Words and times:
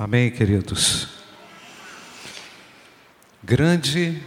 Amém, 0.00 0.30
queridos? 0.30 1.08
Grande 3.42 4.22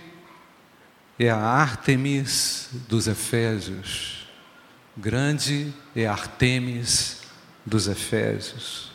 é 1.18 1.30
a 1.30 1.38
Ártemis 1.38 2.68
dos 2.90 3.08
Efésios, 3.08 4.28
grande 4.98 5.74
é 5.96 6.06
a 6.06 6.12
Artemis 6.12 7.22
dos 7.66 7.88
Efésios, 7.88 8.92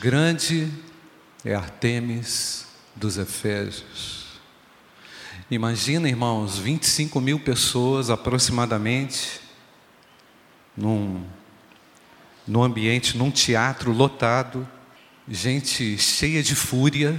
grande 0.00 0.66
é 1.44 1.54
a 1.54 1.58
Artemis 1.58 2.66
dos 2.96 3.18
Efésios. 3.18 4.40
Imagina, 5.50 6.08
irmãos, 6.08 6.56
25 6.56 7.20
mil 7.20 7.38
pessoas 7.38 8.08
aproximadamente, 8.08 9.42
num, 10.74 11.22
num 12.46 12.62
ambiente, 12.62 13.18
num 13.18 13.30
teatro 13.30 13.92
lotado, 13.92 14.66
gente 15.28 15.96
cheia 15.96 16.42
de 16.42 16.54
fúria, 16.54 17.18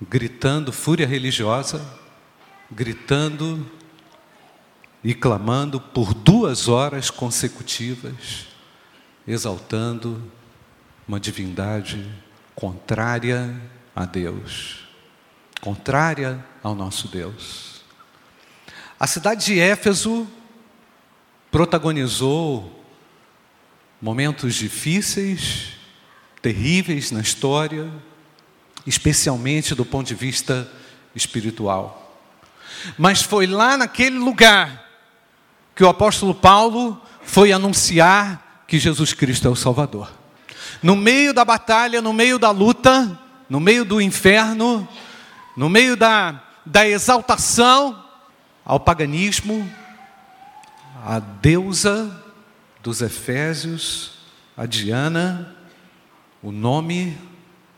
gritando, 0.00 0.72
fúria 0.72 1.06
religiosa, 1.06 1.84
gritando 2.70 3.70
e 5.04 5.14
clamando 5.14 5.80
por 5.80 6.14
duas 6.14 6.68
horas 6.68 7.10
consecutivas, 7.10 8.46
exaltando 9.26 10.32
uma 11.06 11.20
divindade 11.20 12.10
contrária 12.54 13.60
a 13.94 14.04
Deus, 14.06 14.88
contrária 15.60 16.44
ao 16.62 16.74
nosso 16.74 17.08
Deus. 17.08 17.82
A 18.98 19.06
cidade 19.06 19.46
de 19.46 19.60
Éfeso 19.60 20.26
protagonizou 21.50 22.84
momentos 24.00 24.54
difíceis, 24.54 25.81
terríveis 26.42 27.12
na 27.12 27.20
história, 27.20 27.88
especialmente 28.84 29.74
do 29.74 29.84
ponto 29.84 30.08
de 30.08 30.14
vista 30.14 30.68
espiritual. 31.14 32.20
Mas 32.98 33.22
foi 33.22 33.46
lá 33.46 33.76
naquele 33.76 34.18
lugar 34.18 34.90
que 35.74 35.84
o 35.84 35.88
apóstolo 35.88 36.34
Paulo 36.34 37.00
foi 37.22 37.52
anunciar 37.52 38.64
que 38.66 38.78
Jesus 38.78 39.12
Cristo 39.12 39.46
é 39.46 39.50
o 39.50 39.56
Salvador. 39.56 40.10
No 40.82 40.96
meio 40.96 41.32
da 41.32 41.44
batalha, 41.44 42.02
no 42.02 42.12
meio 42.12 42.38
da 42.38 42.50
luta, 42.50 43.18
no 43.48 43.60
meio 43.60 43.84
do 43.84 44.00
inferno, 44.00 44.86
no 45.56 45.68
meio 45.68 45.96
da, 45.96 46.42
da 46.66 46.88
exaltação 46.88 48.04
ao 48.64 48.80
paganismo, 48.80 49.70
a 51.04 51.20
deusa 51.20 52.20
dos 52.82 53.00
Efésios, 53.00 54.12
a 54.56 54.66
Diana, 54.66 55.54
o 56.42 56.50
nome 56.50 57.16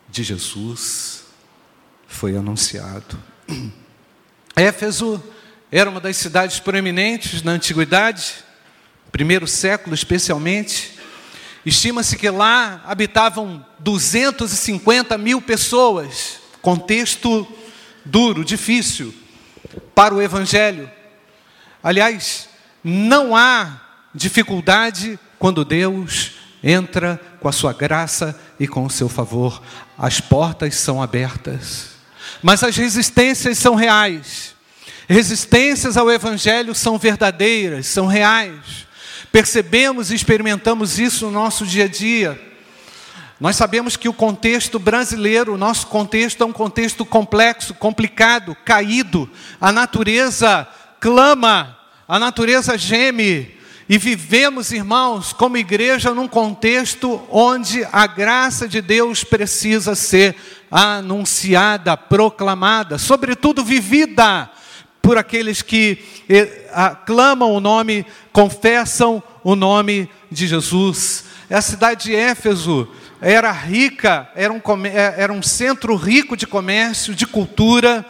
de 0.09 0.23
Jesus 0.23 1.25
foi 2.07 2.35
anunciado. 2.35 3.21
Éfeso 4.55 5.23
era 5.71 5.87
uma 5.87 5.99
das 5.99 6.17
cidades 6.17 6.59
proeminentes 6.59 7.43
na 7.43 7.51
antiguidade, 7.51 8.33
primeiro 9.11 9.45
século 9.45 9.93
especialmente. 9.93 10.97
Estima-se 11.63 12.17
que 12.17 12.29
lá 12.29 12.81
habitavam 12.85 13.63
250 13.79 15.15
mil 15.17 15.39
pessoas, 15.41 16.39
contexto 16.59 17.47
duro, 18.03 18.43
difícil 18.43 19.13
para 19.93 20.13
o 20.13 20.21
Evangelho. 20.21 20.89
Aliás, 21.83 22.49
não 22.83 23.35
há 23.35 23.79
dificuldade 24.13 25.19
quando 25.37 25.63
Deus 25.63 26.31
entra 26.63 27.21
com 27.39 27.47
a 27.47 27.51
sua 27.51 27.73
graça 27.73 28.39
e 28.59 28.67
com 28.67 28.85
o 28.85 28.89
seu 28.89 29.09
favor. 29.09 29.61
As 29.97 30.19
portas 30.19 30.75
são 30.75 31.01
abertas, 31.01 31.89
mas 32.41 32.63
as 32.63 32.75
resistências 32.75 33.57
são 33.57 33.75
reais. 33.75 34.55
Resistências 35.07 35.97
ao 35.97 36.11
Evangelho 36.11 36.73
são 36.73 36.97
verdadeiras, 36.97 37.87
são 37.87 38.07
reais. 38.07 38.85
Percebemos 39.31 40.11
e 40.11 40.15
experimentamos 40.15 40.97
isso 40.97 41.25
no 41.25 41.31
nosso 41.31 41.65
dia 41.65 41.85
a 41.85 41.87
dia. 41.87 42.41
Nós 43.39 43.57
sabemos 43.57 43.97
que 43.97 44.07
o 44.07 44.13
contexto 44.13 44.79
brasileiro, 44.79 45.53
o 45.53 45.57
nosso 45.57 45.87
contexto 45.87 46.41
é 46.41 46.45
um 46.45 46.53
contexto 46.53 47.05
complexo, 47.05 47.73
complicado, 47.73 48.55
caído. 48.63 49.29
A 49.59 49.71
natureza 49.71 50.67
clama, 50.99 51.77
a 52.07 52.17
natureza 52.17 52.77
geme, 52.77 53.54
e 53.87 53.97
vivemos, 53.99 54.71
irmãos, 54.71 55.31
como 55.31 55.57
igreja, 55.57 56.13
num 56.13 56.27
contexto 56.27 57.21
onde 57.29 57.87
a 57.91 58.07
graça 58.07 58.67
de 58.67 58.81
Deus 58.81 59.23
precisa 59.23 59.93
ser 59.93 60.35
anunciada, 60.71 61.95
proclamada, 61.95 62.97
sobretudo 62.97 63.63
vivida 63.63 64.49
por 65.03 65.19
aqueles 65.19 65.61
que 65.61 66.03
eh, 66.27 66.67
aclamam 66.73 67.51
o 67.51 67.59
nome, 67.59 68.03
confessam 68.33 69.21
o 69.43 69.55
nome 69.55 70.09
de 70.31 70.47
Jesus. 70.47 71.25
A 71.47 71.61
cidade 71.61 72.05
de 72.05 72.15
Éfeso 72.15 72.89
era 73.21 73.51
rica, 73.51 74.27
era 74.35 74.51
um, 74.51 74.61
eh, 74.83 75.13
era 75.15 75.31
um 75.31 75.43
centro 75.43 75.95
rico 75.95 76.35
de 76.35 76.47
comércio, 76.47 77.13
de 77.13 77.27
cultura, 77.27 78.03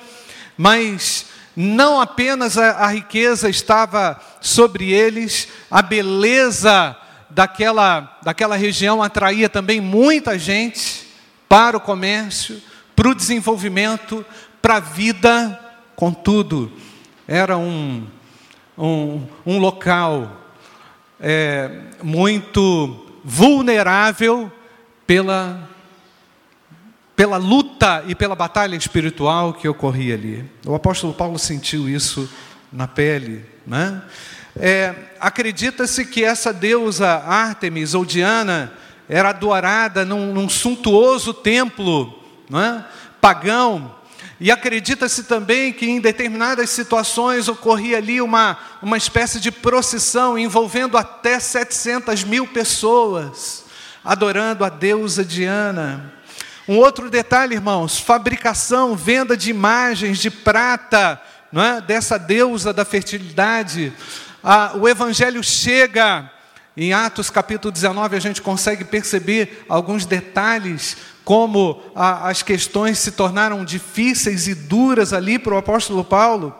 mas 0.57 1.25
não 1.55 2.01
apenas 2.01 2.57
a, 2.57 2.71
a 2.85 2.87
riqueza 2.87 3.49
estava 3.49 4.19
sobre 4.41 4.91
eles, 4.91 5.47
a 5.71 5.81
beleza 5.81 6.95
daquela, 7.29 8.17
daquela 8.23 8.55
região 8.55 9.01
atraía 9.01 9.49
também 9.49 9.79
muita 9.79 10.37
gente 10.37 11.07
para 11.47 11.77
o 11.77 11.81
comércio, 11.81 12.61
para 12.95 13.09
o 13.09 13.15
desenvolvimento, 13.15 14.25
para 14.61 14.77
a 14.77 14.79
vida, 14.79 15.59
contudo, 15.95 16.71
era 17.27 17.57
um, 17.57 18.05
um, 18.77 19.27
um 19.45 19.57
local 19.57 20.41
é, 21.19 21.69
muito 22.03 23.05
vulnerável 23.23 24.51
pela 25.07 25.74
pela 27.15 27.37
luta 27.37 28.03
e 28.07 28.13
pela 28.13 28.35
batalha 28.35 28.75
espiritual 28.75 29.53
que 29.53 29.67
ocorria 29.67 30.15
ali. 30.15 30.49
O 30.65 30.75
apóstolo 30.75 31.13
Paulo 31.13 31.39
sentiu 31.39 31.87
isso 31.89 32.29
na 32.71 32.87
pele. 32.87 33.45
Né? 33.65 34.01
É, 34.55 34.93
Acredita-se 35.19 36.05
que 36.05 36.23
essa 36.23 36.53
deusa 36.53 37.07
Ártemis 37.25 37.93
ou 37.93 38.05
Diana 38.05 38.73
era 39.07 39.29
adorada 39.29 40.03
num, 40.03 40.33
num 40.33 40.49
suntuoso 40.49 41.33
templo 41.33 42.21
né? 42.49 42.85
pagão. 43.21 43.95
E 44.39 44.51
acredita-se 44.51 45.23
também 45.23 45.71
que 45.71 45.85
em 45.85 46.01
determinadas 46.01 46.69
situações 46.69 47.47
ocorria 47.47 47.97
ali 47.97 48.19
uma, 48.19 48.57
uma 48.81 48.97
espécie 48.97 49.39
de 49.39 49.49
procissão 49.49 50.37
envolvendo 50.37 50.97
até 50.97 51.39
700 51.39 52.25
mil 52.25 52.45
pessoas 52.45 53.65
adorando 54.05 54.63
a 54.63 54.69
deusa 54.69 55.25
Diana. 55.25 56.13
Um 56.67 56.77
outro 56.77 57.11
detalhe, 57.11 57.53
irmãos: 57.53 57.99
fabricação, 57.99 58.95
venda 58.95 59.37
de 59.37 59.51
imagens 59.51 60.17
de 60.17 60.31
prata, 60.31 61.21
não 61.51 61.63
é? 61.63 61.79
dessa 61.79 62.17
deusa 62.17 62.73
da 62.73 62.83
fertilidade. 62.83 63.93
Ah, 64.43 64.71
o 64.75 64.87
Evangelho 64.87 65.43
chega, 65.43 66.29
em 66.75 66.91
Atos 66.91 67.29
capítulo 67.29 67.71
19, 67.71 68.15
a 68.15 68.19
gente 68.19 68.41
consegue 68.41 68.83
perceber 68.83 69.63
alguns 69.69 70.07
detalhes, 70.07 70.97
como 71.23 71.83
a, 71.95 72.29
as 72.29 72.41
questões 72.41 72.97
se 72.97 73.11
tornaram 73.11 73.63
difíceis 73.63 74.47
e 74.47 74.55
duras 74.55 75.13
ali 75.13 75.37
para 75.37 75.53
o 75.53 75.57
apóstolo 75.57 76.03
Paulo. 76.03 76.53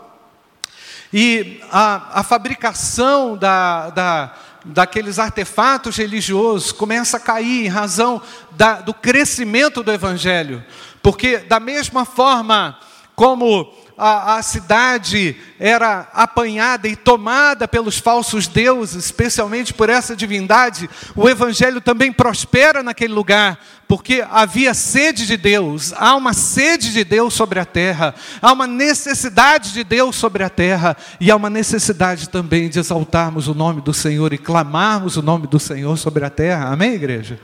E 1.11 1.61
a, 1.71 2.19
a 2.19 2.23
fabricação 2.23 3.35
da, 3.37 3.89
da 3.89 4.35
daqueles 4.65 5.19
artefatos 5.19 5.97
religiosos 5.97 6.71
começa 6.71 7.17
a 7.17 7.19
cair 7.19 7.65
em 7.65 7.69
razão 7.69 8.21
da, 8.51 8.81
do 8.81 8.93
crescimento 8.93 9.83
do 9.83 9.91
Evangelho. 9.91 10.63
Porque, 11.01 11.37
da 11.37 11.59
mesma 11.59 12.03
forma 12.03 12.79
como 13.15 13.71
a, 13.97 14.35
a, 14.35 14.41
cidade 14.41 15.37
era 15.57 16.09
apanhada 16.13 16.87
e 16.87 16.95
tomada 16.95 17.67
pelos 17.67 17.97
falsos 17.97 18.45
deuses, 18.45 19.05
especialmente 19.05 19.73
por 19.73 19.89
essa 19.89 20.15
divindade, 20.15 20.89
o 21.15 21.29
Evangelho 21.29 21.79
também 21.79 22.11
prospera 22.11 22.83
naquele 22.83 23.13
lugar, 23.13 23.57
porque 23.87 24.25
havia 24.29 24.73
sede 24.73 25.25
de 25.25 25.37
Deus, 25.37 25.93
há 25.93 26.15
uma 26.15 26.33
sede 26.33 26.91
de 26.91 27.05
Deus 27.05 27.33
sobre 27.33 27.57
a 27.57 27.65
terra, 27.65 28.13
há 28.41 28.51
uma 28.51 28.67
necessidade 28.67 29.71
de 29.71 29.83
Deus 29.83 30.17
sobre 30.17 30.43
a 30.43 30.49
terra, 30.49 30.97
e 31.19 31.31
há 31.31 31.35
uma 31.35 31.49
necessidade 31.49 32.27
também 32.27 32.67
de 32.67 32.79
exaltarmos 32.79 33.47
o 33.47 33.53
nome 33.53 33.81
do 33.81 33.93
Senhor 33.93 34.33
e 34.33 34.37
clamarmos 34.37 35.15
o 35.15 35.21
nome 35.21 35.47
do 35.47 35.59
Senhor 35.59 35.97
sobre 35.97 36.25
a 36.25 36.29
terra, 36.29 36.69
amém, 36.69 36.93
igreja? 36.93 37.39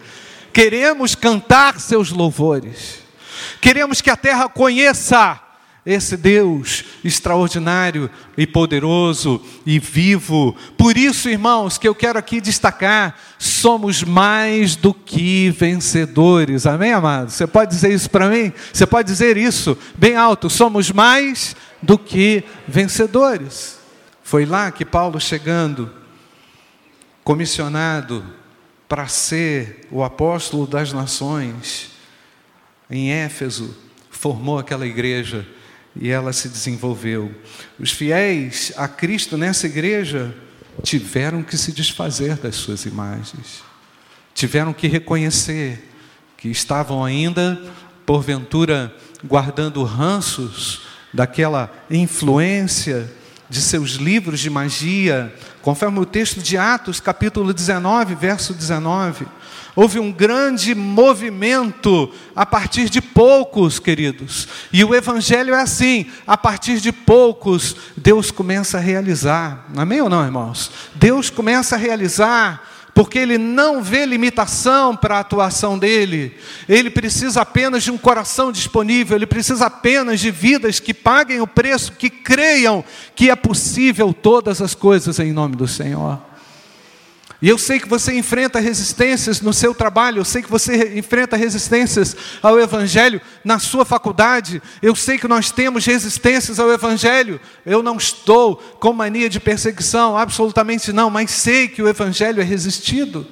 Queremos 0.52 1.16
cantar 1.16 1.80
seus 1.80 2.12
louvores, 2.12 3.00
queremos 3.62 4.02
que 4.02 4.10
a 4.10 4.18
terra 4.18 4.50
conheça 4.50 5.40
esse 5.86 6.16
Deus 6.16 6.84
extraordinário 7.04 8.10
e 8.38 8.46
poderoso 8.46 9.42
e 9.66 9.80
vivo. 9.80 10.56
Por 10.78 10.96
isso, 10.96 11.28
irmãos, 11.28 11.78
que 11.78 11.88
eu 11.88 11.96
quero 11.96 12.20
aqui 12.20 12.40
destacar, 12.40 13.20
somos 13.40 14.04
mais 14.04 14.76
do 14.76 14.94
que 14.94 15.50
vencedores. 15.50 16.68
Amém, 16.68 16.94
amados? 16.94 17.34
Você 17.34 17.48
pode 17.48 17.72
dizer 17.72 17.92
isso 17.92 18.10
para 18.10 18.30
mim? 18.30 18.54
Você 18.72 18.86
pode 18.86 19.08
dizer 19.08 19.38
isso 19.38 19.78
bem 19.98 20.16
alto: 20.16 20.50
somos 20.50 20.92
mais 20.92 21.56
do 21.82 21.98
que 21.98 22.44
vencedores. 22.68 23.80
Foi 24.24 24.46
lá 24.46 24.72
que 24.72 24.86
Paulo, 24.86 25.20
chegando, 25.20 25.92
comissionado 27.24 28.24
para 28.88 29.08
ser 29.08 29.88
o 29.90 30.04
apóstolo 30.04 30.68
das 30.68 30.94
nações, 30.94 31.90
em 32.90 33.12
Éfeso, 33.12 33.76
formou 34.12 34.60
aquela 34.60 34.86
igreja 34.86 35.48
e 35.96 36.10
ela 36.10 36.34
se 36.34 36.48
desenvolveu. 36.50 37.34
Os 37.80 37.92
fiéis 37.92 38.72
a 38.78 38.88
Cristo 38.88 39.38
nessa 39.38 39.66
igreja 39.68 40.34
tiveram 40.84 41.44
que 41.44 41.58
se 41.58 41.72
desfazer 41.72 42.36
das 42.36 42.56
suas 42.56 42.86
imagens, 42.86 43.64
tiveram 44.34 44.74
que 44.74 44.88
reconhecer 44.88 45.90
que 46.38 46.50
estavam 46.50 47.04
ainda, 47.04 47.62
porventura, 48.06 48.94
guardando 49.24 49.84
ranços 49.84 50.82
daquela 51.14 51.72
influência 51.90 53.12
de 53.50 53.62
seus 53.62 53.92
livros 53.92 54.40
de 54.40 54.50
magia, 54.50 55.34
conforme 55.62 56.00
o 56.00 56.06
texto 56.06 56.42
de 56.42 56.58
Atos, 56.58 57.00
capítulo 57.00 57.54
19, 57.54 58.16
verso 58.16 58.54
19. 58.54 59.28
Houve 59.76 60.00
um 60.00 60.12
grande 60.12 60.76
movimento 60.76 62.12
a 62.36 62.46
partir 62.46 62.90
de 62.90 63.02
poucos, 63.02 63.80
queridos. 63.80 64.48
E 64.72 64.84
o 64.84 64.94
Evangelho 64.94 65.54
é 65.54 65.62
assim: 65.62 66.08
a 66.28 66.38
partir 66.38 66.80
de 66.80 66.92
poucos, 66.92 67.76
Deus 67.96 68.32
começa 68.32 68.78
a 68.78 68.82
realizar. 68.82 69.66
Amém 69.76 70.02
ou 70.02 70.10
não, 70.10 70.24
irmãos? 70.24 70.72
Deus 70.96 71.30
começa 71.30 71.76
a 71.76 71.80
realizar 71.80 72.70
porque 72.94 73.18
ele 73.18 73.38
não 73.38 73.82
vê 73.82 74.06
limitação 74.06 74.96
para 74.96 75.18
a 75.18 75.20
atuação 75.22 75.80
dele, 75.80 76.36
ele 76.68 76.90
precisa 76.90 77.42
apenas 77.42 77.84
de 77.84 77.92
um 77.92 77.98
coração 77.98 78.52
disponível, 78.52 79.16
ele 79.16 79.26
precisa 79.26 79.68
apenas 79.68 80.20
de 80.20 80.30
vidas 80.30 80.80
que 80.80 80.94
paguem 80.94 81.40
o 81.40 81.48
preço, 81.48 81.94
que 81.94 82.10
creiam 82.10 82.84
que 83.16 83.30
é 83.30 83.36
possível 83.36 84.14
todas 84.14 84.62
as 84.62 84.76
coisas 84.76 85.20
em 85.20 85.32
nome 85.32 85.56
do 85.56 85.68
Senhor. 85.68 86.31
E 87.42 87.50
eu 87.50 87.58
sei 87.58 87.80
que 87.80 87.90
você 87.90 88.14
enfrenta 88.14 88.60
resistências 88.60 89.42
no 89.42 89.52
seu 89.52 89.74
trabalho, 89.74 90.20
eu 90.20 90.26
sei 90.26 90.44
que 90.44 90.52
você 90.52 90.96
enfrenta 90.96 91.36
resistências 91.36 92.16
ao 92.40 92.60
Evangelho 92.60 93.20
na 93.44 93.58
sua 93.58 93.84
faculdade, 93.84 94.62
eu 94.80 94.96
sei 94.96 95.18
que 95.18 95.28
nós 95.28 95.50
temos 95.50 95.84
resistências 95.84 96.60
ao 96.60 96.72
Evangelho. 96.72 97.42
Eu 97.66 97.82
não 97.82 97.98
estou 97.98 98.58
com 98.80 98.94
mania 98.94 99.28
de 99.28 99.40
perseguição, 99.40 100.16
absolutamente 100.16 100.94
não, 100.94 101.10
mas 101.10 101.32
sei 101.32 101.68
que 101.68 101.82
o 101.82 101.88
Evangelho 101.88 102.42
é 102.42 102.46
resistido. 102.46 103.26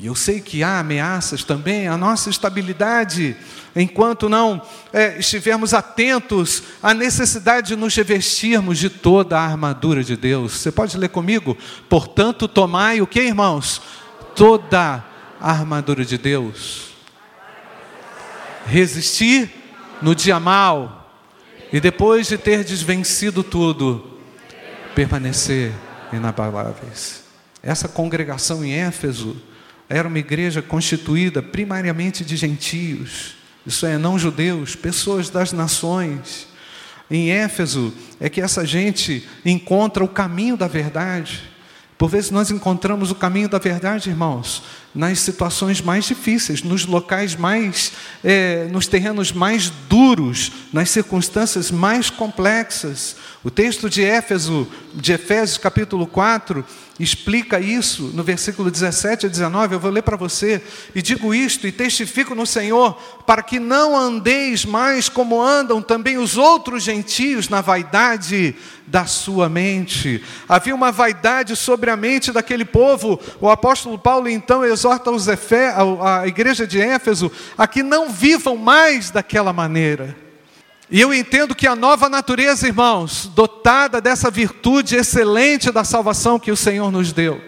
E 0.00 0.06
eu 0.06 0.14
sei 0.14 0.40
que 0.40 0.62
há 0.62 0.78
ameaças 0.78 1.42
também 1.42 1.88
à 1.88 1.96
nossa 1.96 2.30
estabilidade, 2.30 3.36
enquanto 3.74 4.28
não 4.28 4.62
é, 4.92 5.18
estivermos 5.18 5.74
atentos 5.74 6.62
à 6.80 6.94
necessidade 6.94 7.68
de 7.68 7.76
nos 7.76 7.96
revestirmos 7.96 8.78
de 8.78 8.88
toda 8.88 9.36
a 9.36 9.44
armadura 9.44 10.04
de 10.04 10.16
Deus. 10.16 10.52
Você 10.52 10.70
pode 10.70 10.96
ler 10.96 11.08
comigo? 11.08 11.58
Portanto, 11.88 12.46
tomai 12.46 13.00
o 13.00 13.08
que, 13.08 13.20
irmãos? 13.20 13.82
Toda 14.36 15.04
a 15.40 15.50
armadura 15.50 16.04
de 16.04 16.16
Deus. 16.16 16.90
Resistir 18.66 19.50
no 20.00 20.14
dia 20.14 20.38
mal, 20.38 21.10
e 21.72 21.80
depois 21.80 22.28
de 22.28 22.38
ter 22.38 22.62
desvencido 22.62 23.42
tudo, 23.42 24.16
permanecer 24.94 25.72
inabaláveis. 26.12 27.24
Essa 27.60 27.88
congregação 27.88 28.64
em 28.64 28.74
Éfeso 28.74 29.36
era 29.88 30.06
uma 30.06 30.18
igreja 30.18 30.60
constituída 30.60 31.42
primariamente 31.42 32.24
de 32.24 32.36
gentios, 32.36 33.36
isso 33.66 33.86
é, 33.86 33.98
não 33.98 34.18
judeus, 34.18 34.74
pessoas 34.74 35.28
das 35.30 35.52
nações. 35.52 36.46
Em 37.10 37.30
Éfeso 37.30 37.92
é 38.20 38.28
que 38.28 38.40
essa 38.40 38.66
gente 38.66 39.26
encontra 39.44 40.04
o 40.04 40.08
caminho 40.08 40.56
da 40.56 40.66
verdade. 40.66 41.42
Por 41.96 42.08
vezes 42.08 42.30
nós 42.30 42.50
encontramos 42.50 43.10
o 43.10 43.14
caminho 43.14 43.48
da 43.48 43.58
verdade, 43.58 44.08
irmãos, 44.08 44.62
nas 44.94 45.20
situações 45.20 45.80
mais 45.80 46.06
difíceis, 46.06 46.62
nos 46.62 46.86
locais 46.86 47.36
mais, 47.36 47.92
é, 48.24 48.66
nos 48.70 48.86
terrenos 48.86 49.32
mais 49.32 49.70
duros, 49.88 50.50
nas 50.72 50.90
circunstâncias 50.90 51.70
mais 51.70 52.10
complexas. 52.10 53.16
O 53.44 53.50
texto 53.50 53.88
de 53.88 54.02
Éfeso, 54.02 54.66
de 54.94 55.12
Efésios 55.12 55.58
capítulo 55.58 56.06
4, 56.06 56.64
explica 56.98 57.60
isso 57.60 58.10
no 58.14 58.24
versículo 58.24 58.70
17 58.70 59.26
a 59.26 59.28
19. 59.28 59.74
Eu 59.74 59.80
vou 59.80 59.90
ler 59.90 60.02
para 60.02 60.16
você. 60.16 60.60
E 60.94 61.00
digo 61.00 61.32
isto 61.32 61.66
e 61.66 61.72
testifico 61.72 62.34
no 62.34 62.46
Senhor, 62.46 62.94
para 63.26 63.42
que 63.42 63.60
não 63.60 63.96
andeis 63.96 64.64
mais 64.64 65.08
como 65.08 65.40
andam 65.40 65.80
também 65.80 66.18
os 66.18 66.36
outros 66.36 66.82
gentios 66.82 67.48
na 67.48 67.60
vaidade 67.60 68.56
da 68.86 69.04
sua 69.04 69.48
mente. 69.48 70.24
Havia 70.48 70.74
uma 70.74 70.90
vaidade 70.90 71.54
sobre 71.54 71.90
a 71.90 71.96
mente 71.96 72.32
daquele 72.32 72.64
povo. 72.64 73.20
O 73.40 73.48
apóstolo 73.48 73.98
Paulo 73.98 74.28
então 74.28 74.64
exorta 74.78 75.10
os 75.10 75.26
Efé, 75.26 75.74
a 76.00 76.26
igreja 76.26 76.66
de 76.66 76.80
Éfeso 76.80 77.30
a 77.56 77.66
que 77.66 77.82
não 77.82 78.10
vivam 78.10 78.56
mais 78.56 79.10
daquela 79.10 79.52
maneira. 79.52 80.16
E 80.90 81.00
eu 81.00 81.12
entendo 81.12 81.54
que 81.54 81.66
a 81.66 81.76
nova 81.76 82.08
natureza, 82.08 82.66
irmãos, 82.66 83.30
dotada 83.34 84.00
dessa 84.00 84.30
virtude 84.30 84.96
excelente 84.96 85.70
da 85.70 85.84
salvação 85.84 86.38
que 86.38 86.50
o 86.50 86.56
Senhor 86.56 86.90
nos 86.90 87.12
deu, 87.12 87.40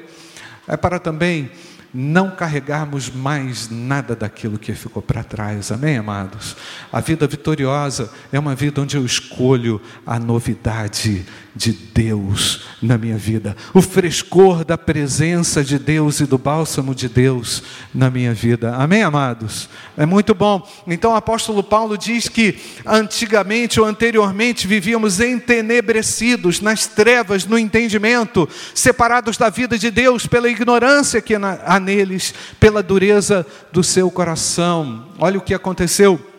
é 0.67 0.77
para 0.77 0.99
também 0.99 1.50
não 1.93 2.31
carregarmos 2.31 3.09
mais 3.09 3.69
nada 3.71 4.15
daquilo 4.15 4.59
que 4.59 4.73
ficou 4.75 5.03
para 5.03 5.25
trás, 5.25 5.73
amém, 5.73 5.97
amados? 5.97 6.56
A 6.93 7.00
vida 7.00 7.26
vitoriosa 7.26 8.12
é 8.31 8.38
uma 8.38 8.55
vida 8.55 8.81
onde 8.81 8.97
eu 8.97 9.05
escolho 9.05 9.81
a 10.06 10.19
novidade 10.19 11.26
de 11.61 11.73
Deus 11.73 12.62
na 12.81 12.97
minha 12.97 13.19
vida, 13.19 13.55
o 13.75 13.83
frescor 13.83 14.65
da 14.65 14.79
presença 14.79 15.62
de 15.62 15.79
Deus 15.79 16.19
e 16.19 16.25
do 16.25 16.39
bálsamo 16.39 16.95
de 16.95 17.07
Deus 17.07 17.62
na 17.93 18.11
minha 18.11 18.33
vida, 18.33 18.75
amém, 18.77 19.03
amados? 19.03 19.69
É 19.95 20.07
muito 20.07 20.35
bom. 20.35 20.67
Então 20.87 21.12
o 21.12 21.17
apóstolo 21.17 21.62
Paulo 21.62 21.99
diz 21.99 22.31
que 22.31 22.59
antigamente 22.87 23.79
ou 23.79 23.85
anteriormente 23.85 24.67
vivíamos 24.67 25.21
entenebrecidos 25.21 26.62
nas 26.62 26.87
trevas, 26.87 27.45
no 27.45 27.59
entendimento, 27.59 28.49
separados 28.75 29.37
da 29.37 29.51
vida 29.51 29.77
de 29.77 29.91
Deus 29.91 30.27
pela 30.27 30.49
ignorância 30.49 31.21
que 31.21 31.35
há 31.35 31.79
neles 31.79 32.33
pela 32.59 32.83
dureza 32.83 33.47
do 33.71 33.85
seu 33.85 34.11
coração. 34.11 35.09
Olha 35.19 35.37
o 35.37 35.43
que 35.43 35.53
aconteceu. 35.53 36.30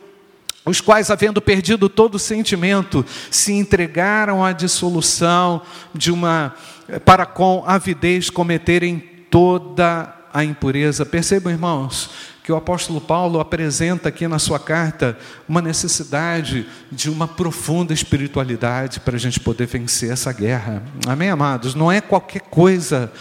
Os 0.66 0.80
quais, 0.80 1.10
havendo 1.10 1.42
perdido 1.42 1.90
todo 1.90 2.16
o 2.16 2.20
sentimento, 2.20 3.06
se 3.32 3.54
entregaram 3.54 4.46
à 4.46 4.52
dissolução 4.52 5.62
de 5.94 6.12
uma 6.12 6.54
para 7.06 7.26
com 7.26 7.64
avidez 7.66 8.30
cometerem 8.30 9.00
toda 9.30 10.14
a 10.34 10.44
impureza. 10.44 11.06
Percebam, 11.06 11.52
irmãos, 11.52 12.10
que 12.44 12.52
o 12.52 12.56
apóstolo 12.56 13.00
Paulo 13.00 13.40
apresenta 13.40 14.10
aqui 14.10 14.28
na 14.28 14.40
sua 14.40 14.60
carta 14.60 15.18
uma 15.48 15.62
necessidade 15.62 16.68
de 16.92 17.10
uma 17.10 17.28
profunda 17.28 17.94
espiritualidade 17.94 19.00
para 19.00 19.16
a 19.16 19.20
gente 19.20 19.40
poder 19.40 19.68
vencer 19.68 20.12
essa 20.12 20.34
guerra. 20.34 20.84
Amém, 21.08 21.30
amados? 21.30 21.76
Não 21.76 21.92
é 21.92 22.02
qualquer 22.02 22.42
coisa, 22.42 23.12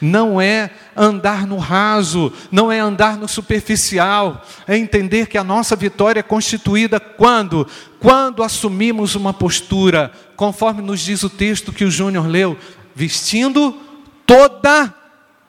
não 0.00 0.40
é 0.40 0.70
andar 0.96 1.46
no 1.46 1.58
raso, 1.58 2.32
não 2.50 2.72
é 2.72 2.78
andar 2.80 3.16
no 3.16 3.28
superficial, 3.28 4.44
é 4.66 4.76
entender 4.76 5.26
que 5.26 5.36
a 5.36 5.44
nossa 5.44 5.76
vitória 5.76 6.20
é 6.20 6.22
constituída 6.22 6.98
quando? 6.98 7.66
Quando 8.00 8.42
assumimos 8.42 9.14
uma 9.14 9.34
postura, 9.34 10.10
conforme 10.36 10.82
nos 10.82 11.00
diz 11.00 11.22
o 11.22 11.30
texto 11.30 11.72
que 11.72 11.84
o 11.84 11.90
Júnior 11.90 12.26
leu, 12.26 12.56
vestindo 12.94 13.78
toda 14.24 14.94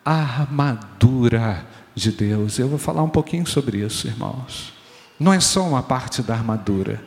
a 0.06 0.14
armadura 0.14 1.66
de 1.96 2.12
Deus. 2.12 2.60
Eu 2.60 2.68
vou 2.68 2.78
falar 2.78 3.04
um 3.04 3.10
pouquinho 3.10 3.48
sobre 3.48 3.80
isso, 3.80 4.08
irmãos. 4.08 4.74
Não 5.20 5.34
é 5.34 5.40
só 5.40 5.64
uma 5.64 5.82
parte 5.82 6.22
da 6.22 6.34
armadura. 6.34 7.02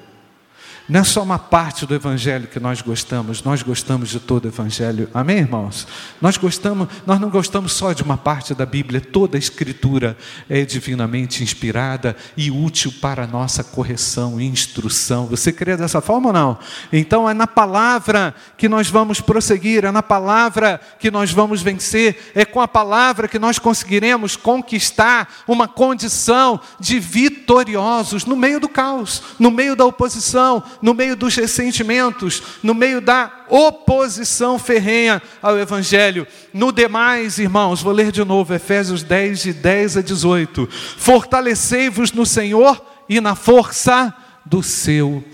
Não 0.90 0.98
é 0.98 1.04
só 1.04 1.22
uma 1.22 1.38
parte 1.38 1.86
do 1.86 1.94
Evangelho 1.94 2.48
que 2.48 2.58
nós 2.58 2.82
gostamos, 2.82 3.44
nós 3.44 3.62
gostamos 3.62 4.08
de 4.08 4.18
todo 4.18 4.46
o 4.46 4.48
Evangelho. 4.48 5.08
Amém, 5.14 5.38
irmãos? 5.38 5.86
Nós 6.20 6.36
gostamos, 6.36 6.88
nós 7.06 7.20
não 7.20 7.30
gostamos 7.30 7.74
só 7.74 7.92
de 7.92 8.02
uma 8.02 8.16
parte 8.16 8.56
da 8.56 8.66
Bíblia, 8.66 9.00
toda 9.00 9.36
a 9.36 9.38
Escritura 9.38 10.16
é 10.48 10.64
divinamente 10.64 11.44
inspirada 11.44 12.16
e 12.36 12.50
útil 12.50 12.92
para 13.00 13.22
a 13.22 13.26
nossa 13.28 13.62
correção 13.62 14.40
e 14.40 14.44
instrução. 14.44 15.26
Você 15.26 15.52
crê 15.52 15.76
dessa 15.76 16.00
forma 16.00 16.26
ou 16.26 16.32
não? 16.32 16.58
Então 16.92 17.30
é 17.30 17.34
na 17.34 17.46
palavra 17.46 18.34
que 18.58 18.68
nós 18.68 18.90
vamos 18.90 19.20
prosseguir, 19.20 19.84
é 19.84 19.92
na 19.92 20.02
palavra 20.02 20.80
que 20.98 21.08
nós 21.08 21.30
vamos 21.30 21.62
vencer, 21.62 22.32
é 22.34 22.44
com 22.44 22.60
a 22.60 22.66
palavra 22.66 23.28
que 23.28 23.38
nós 23.38 23.60
conseguiremos 23.60 24.34
conquistar 24.34 25.32
uma 25.46 25.68
condição 25.68 26.60
de 26.80 26.98
vitoriosos 26.98 28.24
no 28.24 28.34
meio 28.34 28.58
do 28.58 28.68
caos, 28.68 29.22
no 29.38 29.52
meio 29.52 29.76
da 29.76 29.84
oposição, 29.84 30.64
no 30.82 30.94
meio 30.94 31.14
dos 31.16 31.34
ressentimentos, 31.34 32.42
no 32.62 32.74
meio 32.74 33.00
da 33.00 33.44
oposição 33.48 34.58
ferrenha 34.58 35.22
ao 35.42 35.58
Evangelho. 35.58 36.26
No 36.52 36.72
demais, 36.72 37.38
irmãos, 37.38 37.82
vou 37.82 37.92
ler 37.92 38.12
de 38.12 38.24
novo 38.24 38.54
Efésios 38.54 39.02
10, 39.02 39.42
de 39.42 39.52
10 39.52 39.96
a 39.98 40.02
18: 40.02 40.68
Fortalecei-vos 40.98 42.12
no 42.12 42.24
Senhor 42.24 42.84
e 43.08 43.20
na 43.20 43.34
força 43.34 44.14
do 44.44 44.62
seu 44.62 45.24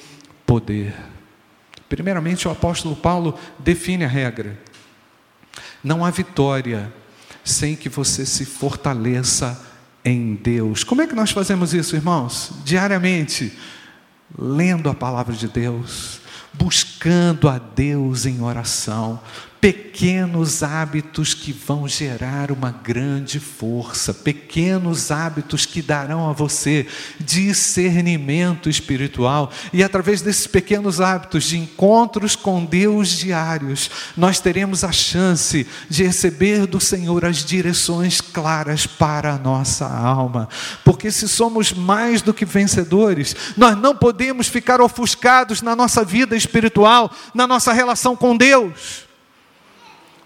poder. 0.47 0.95
Primeiramente, 1.89 2.49
o 2.49 2.51
apóstolo 2.51 2.97
Paulo 2.97 3.39
define 3.59 4.05
a 4.05 4.09
regra. 4.09 4.59
Não 5.83 6.05
há 6.05 6.11
vitória 6.11 6.93
sem 7.45 7.77
que 7.77 7.89
você 7.89 8.27
se 8.27 8.45
fortaleça 8.45 9.65
em 10.05 10.35
Deus. 10.35 10.83
Como 10.83 11.03
é 11.03 11.07
que 11.07 11.15
nós 11.15 11.31
fazemos 11.31 11.73
isso, 11.75 11.95
irmãos? 11.95 12.53
Diariamente, 12.65 13.53
lendo 14.39 14.91
a 14.91 14.95
palavra 14.95 15.35
de 15.35 15.49
Deus, 15.49 16.21
buscando 16.53 16.96
a 17.09 17.59
Deus 17.59 18.27
em 18.27 18.43
oração, 18.43 19.21
pequenos 19.61 20.63
hábitos 20.63 21.35
que 21.35 21.51
vão 21.51 21.89
gerar 21.89 22.53
uma 22.53 22.71
grande 22.71 23.41
força, 23.41 24.15
pequenos 24.15 25.11
hábitos 25.11 25.67
que 25.67 25.83
darão 25.83 26.31
a 26.31 26.33
você 26.33 26.87
discernimento 27.19 28.69
espiritual, 28.69 29.51
e 29.73 29.83
através 29.83 30.23
desses 30.23 30.47
pequenos 30.47 31.01
hábitos 31.01 31.43
de 31.45 31.59
encontros 31.59 32.37
com 32.37 32.65
Deus 32.65 33.09
diários, 33.09 33.91
nós 34.17 34.39
teremos 34.39 34.85
a 34.85 34.93
chance 34.93 35.67
de 35.89 36.05
receber 36.05 36.67
do 36.67 36.79
Senhor 36.79 37.25
as 37.25 37.45
direções 37.45 38.21
claras 38.21 38.87
para 38.87 39.33
a 39.33 39.39
nossa 39.39 39.87
alma, 39.87 40.49
porque 40.85 41.11
se 41.11 41.27
somos 41.27 41.73
mais 41.73 42.23
do 42.23 42.33
que 42.33 42.45
vencedores, 42.45 43.35
nós 43.57 43.77
não 43.77 43.97
podemos 43.97 44.47
ficar 44.47 44.81
ofuscados 44.81 45.61
na 45.61 45.75
nossa 45.75 46.05
vida 46.05 46.37
espiritual, 46.37 46.96
na 47.35 47.47
nossa 47.47 47.73
relação 47.73 48.17
com 48.17 48.37
Deus. 48.37 49.07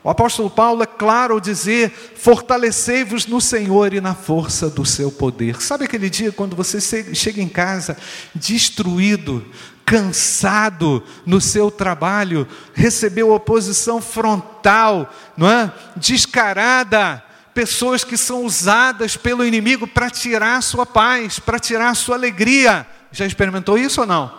O 0.02 0.08
apóstolo 0.08 0.48
Paulo 0.48 0.82
é 0.82 0.86
claro 0.86 1.34
ao 1.34 1.40
dizer: 1.40 1.90
fortalecei-vos 2.16 3.26
no 3.26 3.40
Senhor 3.40 3.92
e 3.92 4.00
na 4.00 4.14
força 4.14 4.70
do 4.70 4.84
seu 4.84 5.12
poder. 5.12 5.60
Sabe 5.60 5.84
aquele 5.84 6.08
dia 6.08 6.32
quando 6.32 6.56
você 6.56 6.80
chega 7.14 7.42
em 7.42 7.48
casa 7.48 7.96
destruído, 8.34 9.44
cansado 9.84 11.02
no 11.26 11.40
seu 11.40 11.70
trabalho, 11.70 12.48
recebeu 12.72 13.32
oposição 13.32 14.00
frontal, 14.00 15.12
não 15.36 15.50
é? 15.50 15.70
Descarada, 15.96 17.22
pessoas 17.52 18.02
que 18.02 18.16
são 18.16 18.44
usadas 18.44 19.18
pelo 19.18 19.44
inimigo 19.44 19.86
para 19.86 20.08
tirar 20.08 20.56
a 20.56 20.62
sua 20.62 20.86
paz, 20.86 21.38
para 21.38 21.58
tirar 21.58 21.90
a 21.90 21.94
sua 21.94 22.16
alegria. 22.16 22.86
Já 23.12 23.26
experimentou 23.26 23.76
isso 23.76 24.00
ou 24.00 24.06
não? 24.06 24.32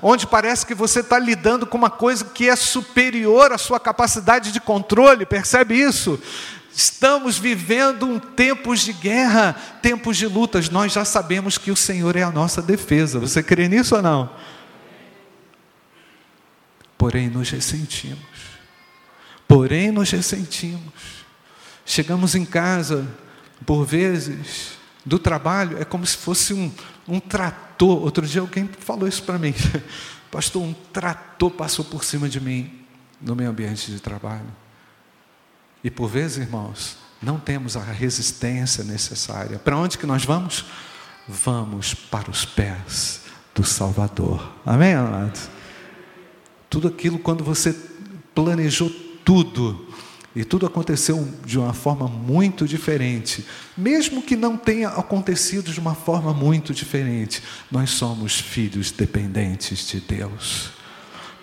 Onde 0.00 0.26
parece 0.26 0.64
que 0.64 0.74
você 0.74 1.00
está 1.00 1.18
lidando 1.18 1.66
com 1.66 1.76
uma 1.76 1.90
coisa 1.90 2.24
que 2.24 2.48
é 2.48 2.56
superior 2.56 3.52
à 3.52 3.58
sua 3.58 3.80
capacidade 3.80 4.52
de 4.52 4.60
controle, 4.60 5.26
percebe 5.26 5.74
isso? 5.74 6.20
Estamos 6.74 7.38
vivendo 7.38 8.06
um 8.06 8.18
tempos 8.18 8.80
de 8.80 8.92
guerra, 8.92 9.54
tempos 9.82 10.16
de 10.16 10.26
lutas. 10.26 10.70
Nós 10.70 10.92
já 10.92 11.04
sabemos 11.04 11.58
que 11.58 11.70
o 11.70 11.76
Senhor 11.76 12.16
é 12.16 12.22
a 12.22 12.30
nossa 12.30 12.62
defesa. 12.62 13.20
Você 13.20 13.42
crê 13.42 13.68
nisso 13.68 13.94
ou 13.94 14.02
não? 14.02 14.30
Porém, 16.96 17.28
nos 17.28 17.50
ressentimos. 17.50 18.18
Porém, 19.46 19.90
nos 19.90 20.10
ressentimos. 20.10 20.92
Chegamos 21.84 22.34
em 22.34 22.44
casa, 22.44 23.06
por 23.66 23.84
vezes, 23.84 24.78
do 25.04 25.18
trabalho, 25.18 25.78
é 25.78 25.84
como 25.84 26.06
se 26.06 26.16
fosse 26.16 26.54
um, 26.54 26.70
um 27.08 27.18
trator. 27.18 28.02
Outro 28.02 28.26
dia 28.26 28.40
alguém 28.40 28.68
falou 28.78 29.08
isso 29.08 29.22
para 29.22 29.38
mim. 29.38 29.54
Pastor, 30.30 30.62
um 30.62 30.72
trator 30.92 31.50
passou 31.50 31.84
por 31.84 32.04
cima 32.04 32.28
de 32.28 32.40
mim 32.40 32.84
no 33.20 33.36
meu 33.36 33.50
ambiente 33.50 33.90
de 33.90 34.00
trabalho. 34.00 34.50
E 35.84 35.90
por 35.90 36.08
vezes, 36.08 36.38
irmãos, 36.38 36.96
não 37.20 37.38
temos 37.38 37.76
a 37.76 37.82
resistência 37.82 38.84
necessária. 38.84 39.58
Para 39.58 39.76
onde 39.76 39.98
que 39.98 40.06
nós 40.06 40.24
vamos? 40.24 40.64
Vamos 41.28 41.94
para 41.94 42.30
os 42.30 42.44
pés 42.44 43.22
do 43.54 43.64
Salvador. 43.64 44.52
Amém, 44.64 44.94
amados? 44.94 45.48
Tudo 46.70 46.88
aquilo, 46.88 47.18
quando 47.18 47.44
você 47.44 47.76
planejou 48.34 48.90
tudo, 49.24 49.91
e 50.34 50.44
tudo 50.44 50.64
aconteceu 50.64 51.28
de 51.44 51.58
uma 51.58 51.74
forma 51.74 52.08
muito 52.08 52.66
diferente. 52.66 53.44
Mesmo 53.76 54.22
que 54.22 54.34
não 54.34 54.56
tenha 54.56 54.88
acontecido 54.88 55.70
de 55.70 55.78
uma 55.78 55.94
forma 55.94 56.32
muito 56.32 56.72
diferente, 56.72 57.42
nós 57.70 57.90
somos 57.90 58.40
filhos 58.40 58.90
dependentes 58.90 59.86
de 59.86 60.00
Deus. 60.00 60.70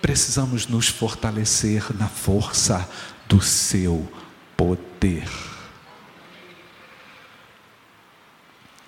Precisamos 0.02 0.66
nos 0.66 0.88
fortalecer 0.88 1.86
na 2.00 2.08
força 2.08 2.90
do 3.28 3.40
seu 3.42 4.12
poder. 4.58 5.30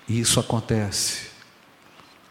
E 0.08 0.18
isso 0.18 0.40
acontece 0.40 1.30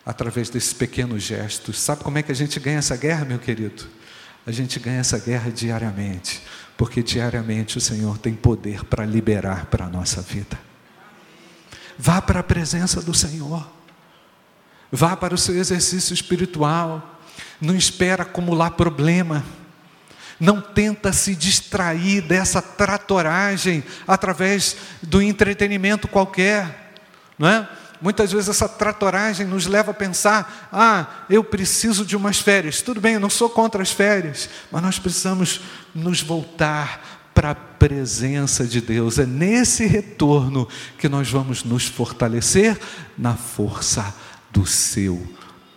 através 0.05 0.49
desses 0.49 0.73
pequenos 0.73 1.23
gestos. 1.23 1.79
Sabe 1.79 2.03
como 2.03 2.17
é 2.17 2.23
que 2.23 2.33
a 2.33 2.35
gente 2.35 2.59
ganha 2.59 2.79
essa 2.79 2.97
guerra, 2.97 3.23
meu 3.23 3.39
querido? 3.39 3.87
A 4.45 4.51
gente 4.51 4.77
ganha 4.79 4.99
essa 4.99 5.19
guerra 5.19 5.49
diariamente 5.51 6.41
porque 6.77 7.03
diariamente 7.03 7.77
o 7.77 7.81
Senhor 7.81 8.17
tem 8.17 8.33
poder 8.33 8.83
para 8.85 9.05
liberar 9.05 9.65
para 9.65 9.85
a 9.85 9.89
nossa 9.89 10.21
vida. 10.21 10.59
Vá 11.97 12.21
para 12.21 12.39
a 12.39 12.43
presença 12.43 13.01
do 13.01 13.13
Senhor, 13.13 13.69
vá 14.91 15.15
para 15.15 15.35
o 15.35 15.37
seu 15.37 15.55
exercício 15.55 16.13
espiritual, 16.13 17.19
não 17.59 17.75
espera 17.75 18.23
acumular 18.23 18.71
problema, 18.71 19.43
não 20.39 20.59
tenta 20.59 21.13
se 21.13 21.35
distrair 21.35 22.21
dessa 22.21 22.61
tratoragem 22.61 23.83
através 24.07 24.75
do 25.03 25.21
entretenimento 25.21 26.07
qualquer, 26.07 26.95
não 27.37 27.47
é? 27.47 27.69
Muitas 28.01 28.31
vezes 28.31 28.49
essa 28.49 28.67
tratoragem 28.67 29.45
nos 29.45 29.67
leva 29.67 29.91
a 29.91 29.93
pensar: 29.93 30.69
ah, 30.71 31.25
eu 31.29 31.43
preciso 31.43 32.03
de 32.03 32.15
umas 32.15 32.39
férias. 32.39 32.81
Tudo 32.81 32.99
bem, 32.99 33.13
eu 33.13 33.19
não 33.19 33.29
sou 33.29 33.49
contra 33.49 33.81
as 33.81 33.91
férias, 33.91 34.49
mas 34.71 34.81
nós 34.81 34.97
precisamos 34.97 35.61
nos 35.93 36.21
voltar 36.21 37.29
para 37.33 37.51
a 37.51 37.55
presença 37.55 38.65
de 38.65 38.81
Deus. 38.81 39.19
É 39.19 39.25
nesse 39.25 39.85
retorno 39.85 40.67
que 40.97 41.07
nós 41.07 41.29
vamos 41.29 41.63
nos 41.63 41.85
fortalecer 41.85 42.77
na 43.17 43.35
força 43.35 44.13
do 44.49 44.65
seu 44.65 45.21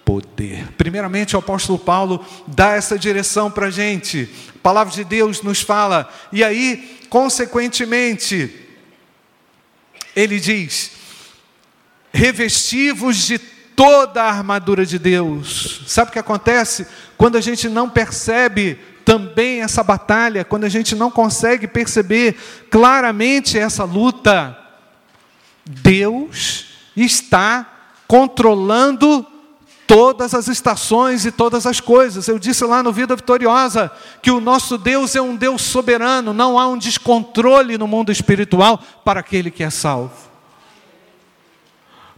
poder. 0.05 0.73
Primeiramente, 0.79 1.37
o 1.37 1.39
apóstolo 1.39 1.79
Paulo 1.79 2.25
dá 2.47 2.73
essa 2.73 2.99
direção 2.99 3.51
para 3.51 3.67
a 3.67 3.71
gente. 3.71 4.29
A 4.57 4.59
palavra 4.63 4.93
de 4.93 5.05
Deus 5.05 5.43
nos 5.43 5.61
fala, 5.61 6.11
e 6.33 6.43
aí, 6.43 7.01
consequentemente, 7.09 8.53
ele 10.17 10.41
diz: 10.41 10.91
revestivos 12.15 13.17
de 13.17 13.39
toda 13.39 14.23
a 14.23 14.29
armadura 14.29 14.87
de 14.87 15.01
Deus. 15.01 15.83
Sabe 15.89 16.11
o 16.11 16.13
que 16.13 16.19
acontece? 16.19 16.87
Quando 17.19 17.37
a 17.37 17.41
gente 17.41 17.69
não 17.69 17.91
percebe 17.91 18.79
também 19.05 19.63
essa 19.63 19.83
batalha, 19.83 20.45
quando 20.45 20.63
a 20.63 20.69
gente 20.69 20.95
não 20.95 21.11
consegue 21.11 21.67
perceber 21.67 22.37
claramente 22.71 23.59
essa 23.59 23.83
luta, 23.83 24.57
Deus 25.67 26.67
está 26.97 27.69
controlando 28.07 29.27
todas 29.85 30.35
as 30.35 30.47
estações 30.47 31.27
e 31.27 31.33
todas 31.33 31.67
as 31.67 31.81
coisas. 31.81 32.29
Eu 32.29 32.39
disse 32.39 32.65
lá 32.65 32.81
no 32.81 32.93
Vida 32.93 33.17
Vitoriosa 33.17 33.91
que 34.23 34.31
o 34.31 34.41
nosso 34.41 34.79
Deus 34.79 35.17
é 35.17 35.21
um 35.21 35.35
Deus 35.35 35.63
soberano, 35.63 36.33
não 36.33 36.61
há 36.61 36.69
um 36.69 36.79
descontrole 36.79 37.77
no 37.77 37.89
mundo 37.89 38.13
espiritual 38.13 38.79
para 39.05 39.19
aquele 39.19 39.51
que 39.51 39.65
é 39.65 39.71
salvo 39.71 40.34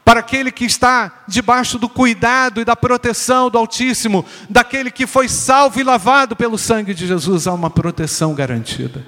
para 0.07 0.21
aquele 0.21 0.53
que 0.53 0.65
está 0.65 1.25
debaixo 1.27 1.81
do 1.81 1.89
cuidado 1.89 2.61
e 2.61 2.65
da 2.65 2.77
proteção 2.77 3.51
do 3.51 3.59
Altíssimo, 3.59 4.25
daquele 4.49 4.89
que 4.89 5.05
foi 5.05 5.29
salvo 5.29 5.81
e 5.81 5.83
lavado 5.83 6.37
pelo 6.37 6.57
sangue 6.57 6.95
de 6.95 7.09
Jesus, 7.09 7.49
há 7.49 7.53
uma 7.53 7.69
proteção 7.69 8.33
garantida. 8.33 9.05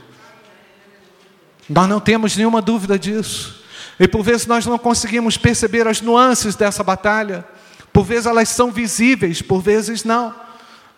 Nós 1.71 1.89
não 1.89 2.01
temos 2.01 2.37
nenhuma 2.37 2.61
dúvida 2.61 2.99
disso. 2.99 3.63
E 4.01 4.09
por 4.09 4.25
vezes 4.25 4.49
nós 4.49 4.67
não 4.67 4.77
conseguimos 4.77 5.37
perceber 5.37 5.87
as 5.87 6.01
nuances 6.01 6.57
dessa 6.57 6.83
batalha. 6.83 7.47
Por 7.93 8.03
vezes 8.03 8.27
elas 8.27 8.49
são 8.49 8.73
visíveis, 8.73 9.41
por 9.41 9.63
vezes 9.63 10.03
não 10.03 10.35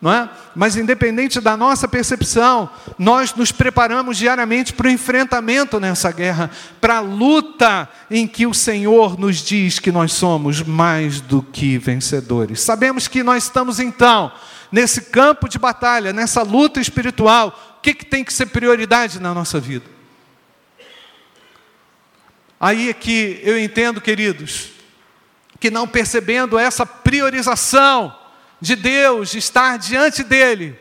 não 0.01 0.11
é? 0.11 0.31
Mas 0.55 0.77
independente 0.77 1.41
da 1.41 1.57
nossa 1.57 1.87
percepção, 1.87 2.71
nós 2.99 3.35
nos 3.35 3.53
preparamos 3.53 4.17
diariamente 4.17 4.73
para 4.73 4.87
o 4.87 4.91
enfrentamento 4.91 5.79
nessa 5.79 6.11
guerra, 6.11 6.51
para 6.81 6.97
a 6.97 7.01
luta 7.01 7.89
em 8.11 8.27
que 8.27 8.47
o 8.47 8.55
Senhor 8.55 9.19
nos 9.19 9.37
diz 9.37 9.79
que 9.79 9.93
nós 9.93 10.13
somos 10.15 10.63
mais 10.63 11.21
do 11.21 11.43
que 11.43 11.77
vencedores. 11.77 12.61
Sabemos 12.61 13.09
que 13.09 13.23
nós 13.23 13.45
estamos 13.45 13.79
então 13.79 14.33
nesse 14.73 15.03
campo 15.03 15.49
de 15.49 15.59
batalha, 15.59 16.13
nessa 16.13 16.43
luta 16.43 16.81
espiritual. 16.81 17.77
O 17.79 17.81
que, 17.83 17.93
que 17.93 18.07
tem 18.07 18.25
que 18.25 18.33
ser 18.33 18.47
prioridade 18.47 19.21
na 19.21 19.35
nossa 19.35 19.61
vida? 19.61 19.85
Aí 22.59 22.89
é 22.89 22.93
que 22.95 23.41
eu 23.43 23.59
entendo, 23.59 24.01
queridos, 24.01 24.71
que 25.59 25.71
não 25.71 25.87
percebendo 25.87 26.59
essa 26.59 26.85
priorização, 26.87 28.15
de 28.61 28.77
Deus, 28.77 29.31
de 29.31 29.39
estar 29.39 29.79
diante 29.79 30.23
dEle, 30.23 30.77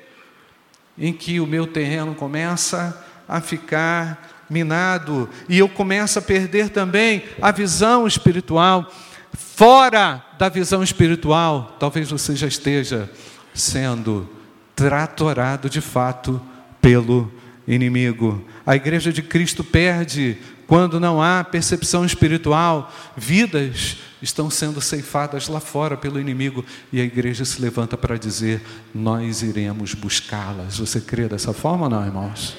em 0.98 1.14
que 1.14 1.40
o 1.40 1.48
meu 1.48 1.66
terreno 1.66 2.14
começa 2.14 3.06
a 3.28 3.40
ficar 3.40 4.46
minado 4.50 5.30
e 5.48 5.60
eu 5.60 5.70
começo 5.70 6.20
a 6.20 6.22
perder 6.22 6.70
também 6.70 7.24
a 7.42 7.52
visão 7.52 8.08
espiritual. 8.08 8.92
Fora 9.34 10.26
da 10.38 10.50
visão 10.50 10.82
espiritual, 10.82 11.78
talvez 11.80 12.10
você 12.10 12.36
já 12.36 12.48
esteja 12.48 13.10
sendo 13.54 14.28
tratorado 14.76 15.70
de 15.70 15.82
fato 15.82 16.42
pelo 16.82 17.32
inimigo. 17.68 18.44
A 18.66 18.76
igreja 18.76 19.14
de 19.14 19.22
Cristo 19.22 19.64
perde 19.64 20.38
quando 20.70 21.00
não 21.00 21.20
há 21.20 21.44
percepção 21.44 22.06
espiritual, 22.06 22.94
vidas 23.18 23.98
estão 24.22 24.52
sendo 24.52 24.80
ceifadas 24.80 25.48
lá 25.48 25.60
fora 25.60 25.98
pelo 25.98 26.22
inimigo 26.22 26.64
e 26.94 27.02
a 27.02 27.04
igreja 27.04 27.44
se 27.44 27.60
levanta 27.60 27.98
para 27.98 28.20
dizer: 28.20 28.62
Nós 28.94 29.42
iremos 29.42 29.96
buscá-las. 29.96 30.78
Você 30.78 31.02
crê 31.02 31.28
dessa 31.28 31.54
forma 31.54 31.86
ou 31.86 31.90
não, 31.90 32.06
irmãos? 32.06 32.56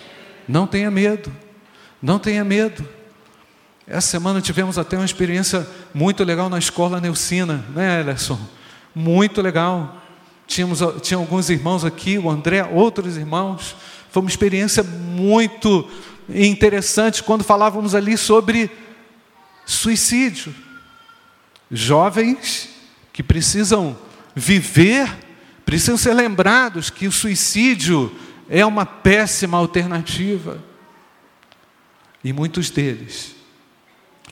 Não 0.49 0.67
tenha 0.67 0.91
medo, 0.91 1.31
não 2.03 2.19
tenha 2.19 2.45
medo. 2.45 2.85
Essa 3.87 4.09
semana 4.09 4.41
tivemos 4.41 4.77
até 4.77 4.97
uma 4.97 5.05
experiência 5.05 5.65
muito 5.95 6.25
legal 6.25 6.51
na 6.51 6.59
escola 6.59 7.01
Neucina, 7.01 7.65
né, 7.73 8.01
Elerson? 8.01 8.41
Muito 8.93 9.41
legal. 9.41 10.03
Tínhamos, 10.49 10.81
tinha 11.01 11.17
alguns 11.17 11.49
irmãos 11.49 11.85
aqui, 11.85 12.19
o 12.19 12.29
André, 12.29 12.65
outros 12.73 13.17
irmãos. 13.17 13.77
Foi 14.11 14.21
uma 14.21 14.29
experiência 14.29 14.83
muito 14.83 15.89
interessante 16.35 17.23
quando 17.23 17.45
falávamos 17.45 17.95
ali 17.95 18.17
sobre 18.17 18.71
suicídio. 19.65 20.55
Jovens 21.71 22.69
que 23.13 23.23
precisam 23.23 23.97
viver, 24.35 25.09
precisam 25.65 25.97
ser 25.97 26.15
lembrados 26.15 26.91
que 26.91 27.07
o 27.07 27.13
suicídio 27.13 28.15
é 28.49 28.65
uma 28.65 28.85
péssima 28.85 29.59
alternativa. 29.59 30.63
E 32.23 32.33
muitos 32.33 32.71
deles 32.71 33.40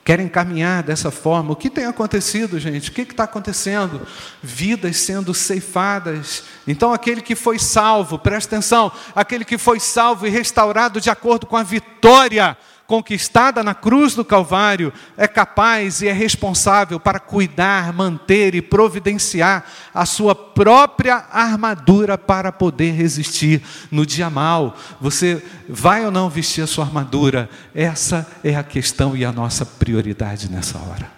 querem 0.08 0.26
caminhar 0.26 0.82
dessa 0.82 1.10
forma. 1.10 1.52
O 1.52 1.56
que 1.56 1.68
tem 1.68 1.84
acontecido, 1.84 2.58
gente? 2.58 2.88
O 2.88 2.92
que 2.94 3.02
está 3.02 3.24
acontecendo? 3.24 4.06
Vidas 4.42 4.96
sendo 4.96 5.34
ceifadas. 5.34 6.44
Então, 6.66 6.94
aquele 6.94 7.20
que 7.20 7.34
foi 7.34 7.58
salvo, 7.58 8.18
presta 8.18 8.56
atenção, 8.56 8.90
aquele 9.14 9.44
que 9.44 9.58
foi 9.58 9.78
salvo 9.78 10.26
e 10.26 10.30
restaurado 10.30 10.98
de 10.98 11.10
acordo 11.10 11.46
com 11.46 11.58
a 11.58 11.62
vitória 11.62 12.56
conquistada 12.88 13.62
na 13.62 13.74
cruz 13.74 14.14
do 14.14 14.24
Calvário, 14.24 14.90
é 15.14 15.28
capaz 15.28 16.00
e 16.00 16.08
é 16.08 16.12
responsável 16.12 16.98
para 16.98 17.20
cuidar, 17.20 17.92
manter 17.92 18.54
e 18.54 18.62
providenciar 18.62 19.66
a 19.92 20.06
sua 20.06 20.34
própria 20.34 21.26
armadura 21.30 22.16
para 22.16 22.50
poder 22.50 22.92
resistir 22.92 23.62
no 23.90 24.06
dia 24.06 24.30
mal. 24.30 24.74
Você 25.02 25.44
vai 25.68 26.02
ou 26.06 26.10
não 26.10 26.30
vestir 26.30 26.62
a 26.62 26.66
sua 26.66 26.86
armadura? 26.86 27.50
Essa 27.74 28.26
é 28.42 28.56
a 28.56 28.64
questão 28.64 29.14
e 29.14 29.22
a 29.22 29.30
nossa 29.30 29.66
prioridade 29.66 30.50
nessa 30.50 30.78
hora. 30.78 31.12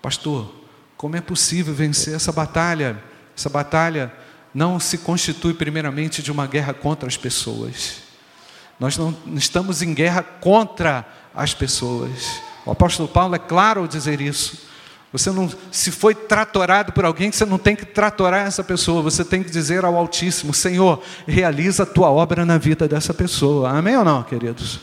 Pastor, 0.00 0.54
como 0.96 1.16
é 1.16 1.20
possível 1.20 1.74
vencer 1.74 2.14
essa 2.14 2.32
batalha? 2.32 2.96
Essa 3.36 3.50
batalha 3.50 4.10
não 4.54 4.80
se 4.80 4.96
constitui 4.96 5.52
primeiramente 5.52 6.22
de 6.22 6.32
uma 6.32 6.46
guerra 6.46 6.72
contra 6.72 7.06
as 7.06 7.18
pessoas 7.18 8.07
nós 8.78 8.96
não 8.96 9.14
estamos 9.34 9.82
em 9.82 9.92
guerra 9.92 10.22
contra 10.22 11.06
as 11.34 11.54
pessoas. 11.54 12.40
O 12.64 12.70
apóstolo 12.70 13.08
Paulo 13.08 13.34
é 13.34 13.38
claro 13.38 13.82
ao 13.82 13.86
dizer 13.86 14.20
isso. 14.20 14.68
Você 15.12 15.30
não, 15.30 15.50
se 15.72 15.90
foi 15.90 16.14
tratorado 16.14 16.92
por 16.92 17.04
alguém, 17.04 17.32
você 17.32 17.46
não 17.46 17.56
tem 17.56 17.74
que 17.74 17.86
tratorar 17.86 18.46
essa 18.46 18.62
pessoa, 18.62 19.00
você 19.00 19.24
tem 19.24 19.42
que 19.42 19.50
dizer 19.50 19.84
ao 19.84 19.96
Altíssimo: 19.96 20.52
Senhor, 20.52 21.02
realiza 21.26 21.84
a 21.84 21.86
tua 21.86 22.10
obra 22.10 22.44
na 22.44 22.58
vida 22.58 22.86
dessa 22.86 23.14
pessoa. 23.14 23.70
Amém 23.70 23.96
ou 23.96 24.04
não, 24.04 24.22
queridos? 24.22 24.80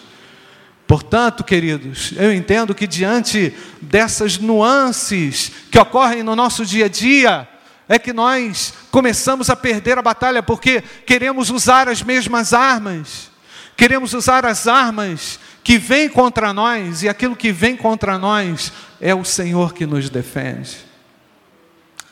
Portanto, 0.88 1.44
queridos, 1.44 2.14
eu 2.16 2.34
entendo 2.34 2.74
que 2.74 2.88
diante 2.88 3.54
dessas 3.82 4.38
nuances 4.38 5.52
que 5.72 5.80
ocorrem 5.80 6.24
no 6.24 6.36
nosso 6.36 6.66
dia 6.66 6.86
a 6.86 6.90
dia, 6.90 7.48
é 7.88 8.00
que 8.00 8.14
nós 8.14 8.74
começamos 8.92 9.50
a 9.50 9.56
perder 9.56 9.98
a 9.98 10.02
batalha 10.02 10.42
porque 10.42 10.82
queremos 11.06 11.50
usar 11.50 11.88
as 11.88 12.02
mesmas 12.02 12.54
armas. 12.54 13.35
Queremos 13.76 14.14
usar 14.14 14.46
as 14.46 14.68
armas 14.68 15.40
que 15.64 15.78
vêm 15.78 16.08
contra 16.08 16.54
nós, 16.54 17.04
e 17.04 17.10
aquilo 17.10 17.36
que 17.36 17.52
vem 17.52 17.76
contra 17.76 18.18
nós 18.18 18.72
é 19.02 19.14
o 19.14 19.26
Senhor 19.26 19.74
que 19.74 19.86
nos 19.86 20.10
defende. 20.10 20.78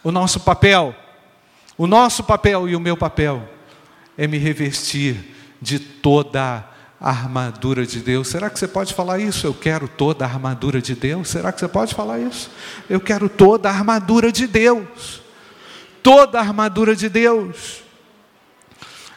O 0.04 0.12
nosso 0.12 0.40
papel, 0.40 0.94
o 1.78 1.88
nosso 1.88 2.24
papel 2.24 2.68
e 2.68 2.76
o 2.76 2.80
meu 2.80 2.98
papel 2.98 3.48
é 4.18 4.28
me 4.28 4.38
revestir 4.38 5.34
de 5.62 5.80
toda 5.80 6.66
a 7.00 7.10
armadura 7.10 7.86
de 7.86 8.00
Deus. 8.00 8.28
Será 8.28 8.50
que 8.50 8.60
você 8.60 8.68
pode 8.68 8.94
falar 8.94 9.20
isso? 9.20 9.48
Eu 9.48 9.54
quero 9.54 9.88
toda 9.88 10.26
a 10.26 10.28
armadura 10.28 10.82
de 10.82 10.96
Deus. 10.96 11.30
Será 11.30 11.52
que 11.52 11.60
você 11.60 11.68
pode 11.68 11.94
falar 11.94 12.20
isso? 12.20 12.50
Eu 12.90 13.00
quero 13.00 13.30
toda 13.30 13.70
a 13.70 13.74
armadura 13.74 14.32
de 14.32 14.48
Deus. 14.48 15.22
Toda 16.02 16.38
a 16.40 16.42
armadura 16.42 16.96
de 16.96 17.08
Deus. 17.08 17.82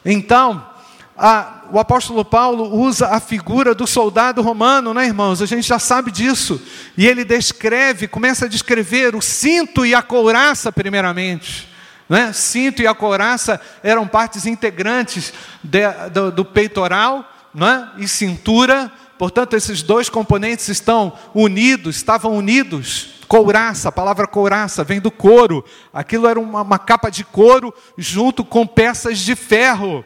Então, 0.04 0.75
a, 1.18 1.62
o 1.70 1.78
apóstolo 1.78 2.24
Paulo 2.24 2.74
usa 2.74 3.08
a 3.08 3.18
figura 3.18 3.74
do 3.74 3.86
soldado 3.86 4.42
romano, 4.42 4.92
né, 4.92 5.06
irmãos? 5.06 5.40
A 5.40 5.46
gente 5.46 5.66
já 5.66 5.78
sabe 5.78 6.10
disso. 6.10 6.60
E 6.96 7.06
ele 7.06 7.24
descreve, 7.24 8.06
começa 8.06 8.44
a 8.44 8.48
descrever 8.48 9.16
o 9.16 9.22
cinto 9.22 9.86
e 9.86 9.94
a 9.94 10.02
couraça, 10.02 10.70
primeiramente. 10.70 11.68
Né? 12.08 12.32
Cinto 12.32 12.82
e 12.82 12.86
a 12.86 12.94
couraça 12.94 13.60
eram 13.82 14.06
partes 14.06 14.46
integrantes 14.46 15.32
de, 15.62 15.80
do, 16.12 16.30
do, 16.30 16.44
peitoral 16.44 17.24
né? 17.54 17.90
e 17.96 18.06
cintura. 18.06 18.92
Portanto, 19.18 19.54
esses 19.54 19.82
dois 19.82 20.10
componentes 20.10 20.68
estão 20.68 21.14
unidos, 21.34 21.96
estavam 21.96 22.36
unidos. 22.36 23.14
Couraça, 23.26 23.88
a 23.88 23.92
palavra 23.92 24.26
couraça 24.26 24.84
vem 24.84 25.00
do 25.00 25.10
couro. 25.10 25.64
Aquilo 25.92 26.28
era 26.28 26.38
uma, 26.38 26.60
uma 26.60 26.78
capa 26.78 27.10
de 27.10 27.24
couro 27.24 27.74
junto 27.96 28.44
com 28.44 28.66
peças 28.66 29.18
de 29.18 29.34
ferro 29.34 30.04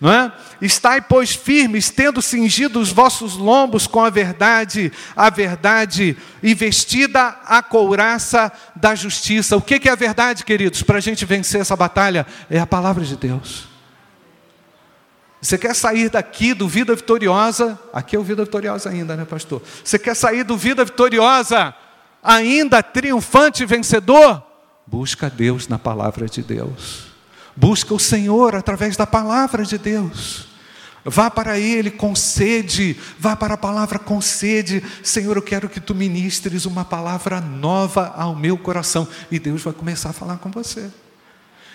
não 0.00 0.10
é? 0.10 0.32
Estai, 0.62 1.02
pois, 1.02 1.34
firmes, 1.34 1.90
tendo 1.90 2.22
cingido 2.22 2.80
os 2.80 2.90
vossos 2.90 3.36
lombos 3.36 3.86
com 3.86 4.02
a 4.02 4.08
verdade, 4.08 4.90
a 5.14 5.28
verdade, 5.28 6.16
e 6.42 6.54
vestida 6.54 7.36
a 7.44 7.62
couraça 7.62 8.50
da 8.74 8.94
justiça. 8.94 9.56
O 9.56 9.62
que 9.62 9.88
é 9.88 9.92
a 9.92 9.96
verdade, 9.96 10.44
queridos, 10.44 10.82
para 10.82 10.96
a 10.96 11.00
gente 11.00 11.26
vencer 11.26 11.60
essa 11.60 11.76
batalha? 11.76 12.26
É 12.48 12.58
a 12.58 12.66
palavra 12.66 13.04
de 13.04 13.14
Deus. 13.14 13.68
Você 15.40 15.58
quer 15.58 15.74
sair 15.74 16.08
daqui 16.08 16.54
do 16.54 16.66
vida 16.66 16.94
vitoriosa? 16.94 17.78
Aqui 17.92 18.16
é 18.16 18.18
o 18.18 18.22
vida 18.22 18.44
vitoriosa 18.44 18.88
ainda, 18.88 19.16
né, 19.16 19.24
pastor? 19.24 19.62
Você 19.84 19.98
quer 19.98 20.14
sair 20.14 20.44
do 20.44 20.56
vida 20.56 20.84
vitoriosa 20.84 21.74
ainda 22.22 22.82
triunfante 22.82 23.62
e 23.62 23.66
vencedor? 23.66 24.42
Busca 24.86 25.28
Deus 25.30 25.68
na 25.68 25.78
palavra 25.78 26.26
de 26.26 26.42
Deus. 26.42 27.09
Busca 27.56 27.94
o 27.94 27.98
Senhor 27.98 28.54
através 28.54 28.96
da 28.96 29.06
palavra 29.06 29.64
de 29.64 29.78
Deus. 29.78 30.48
Vá 31.04 31.30
para 31.30 31.58
Ele, 31.58 31.90
concede, 31.90 32.96
vá 33.18 33.34
para 33.34 33.54
a 33.54 33.58
palavra, 33.58 33.98
concede. 33.98 34.82
Senhor, 35.02 35.36
eu 35.36 35.42
quero 35.42 35.68
que 35.68 35.80
tu 35.80 35.94
ministres 35.94 36.66
uma 36.66 36.84
palavra 36.84 37.40
nova 37.40 38.12
ao 38.16 38.36
meu 38.36 38.58
coração. 38.58 39.08
E 39.30 39.38
Deus 39.38 39.62
vai 39.62 39.72
começar 39.72 40.10
a 40.10 40.12
falar 40.12 40.36
com 40.36 40.50
você. 40.50 40.90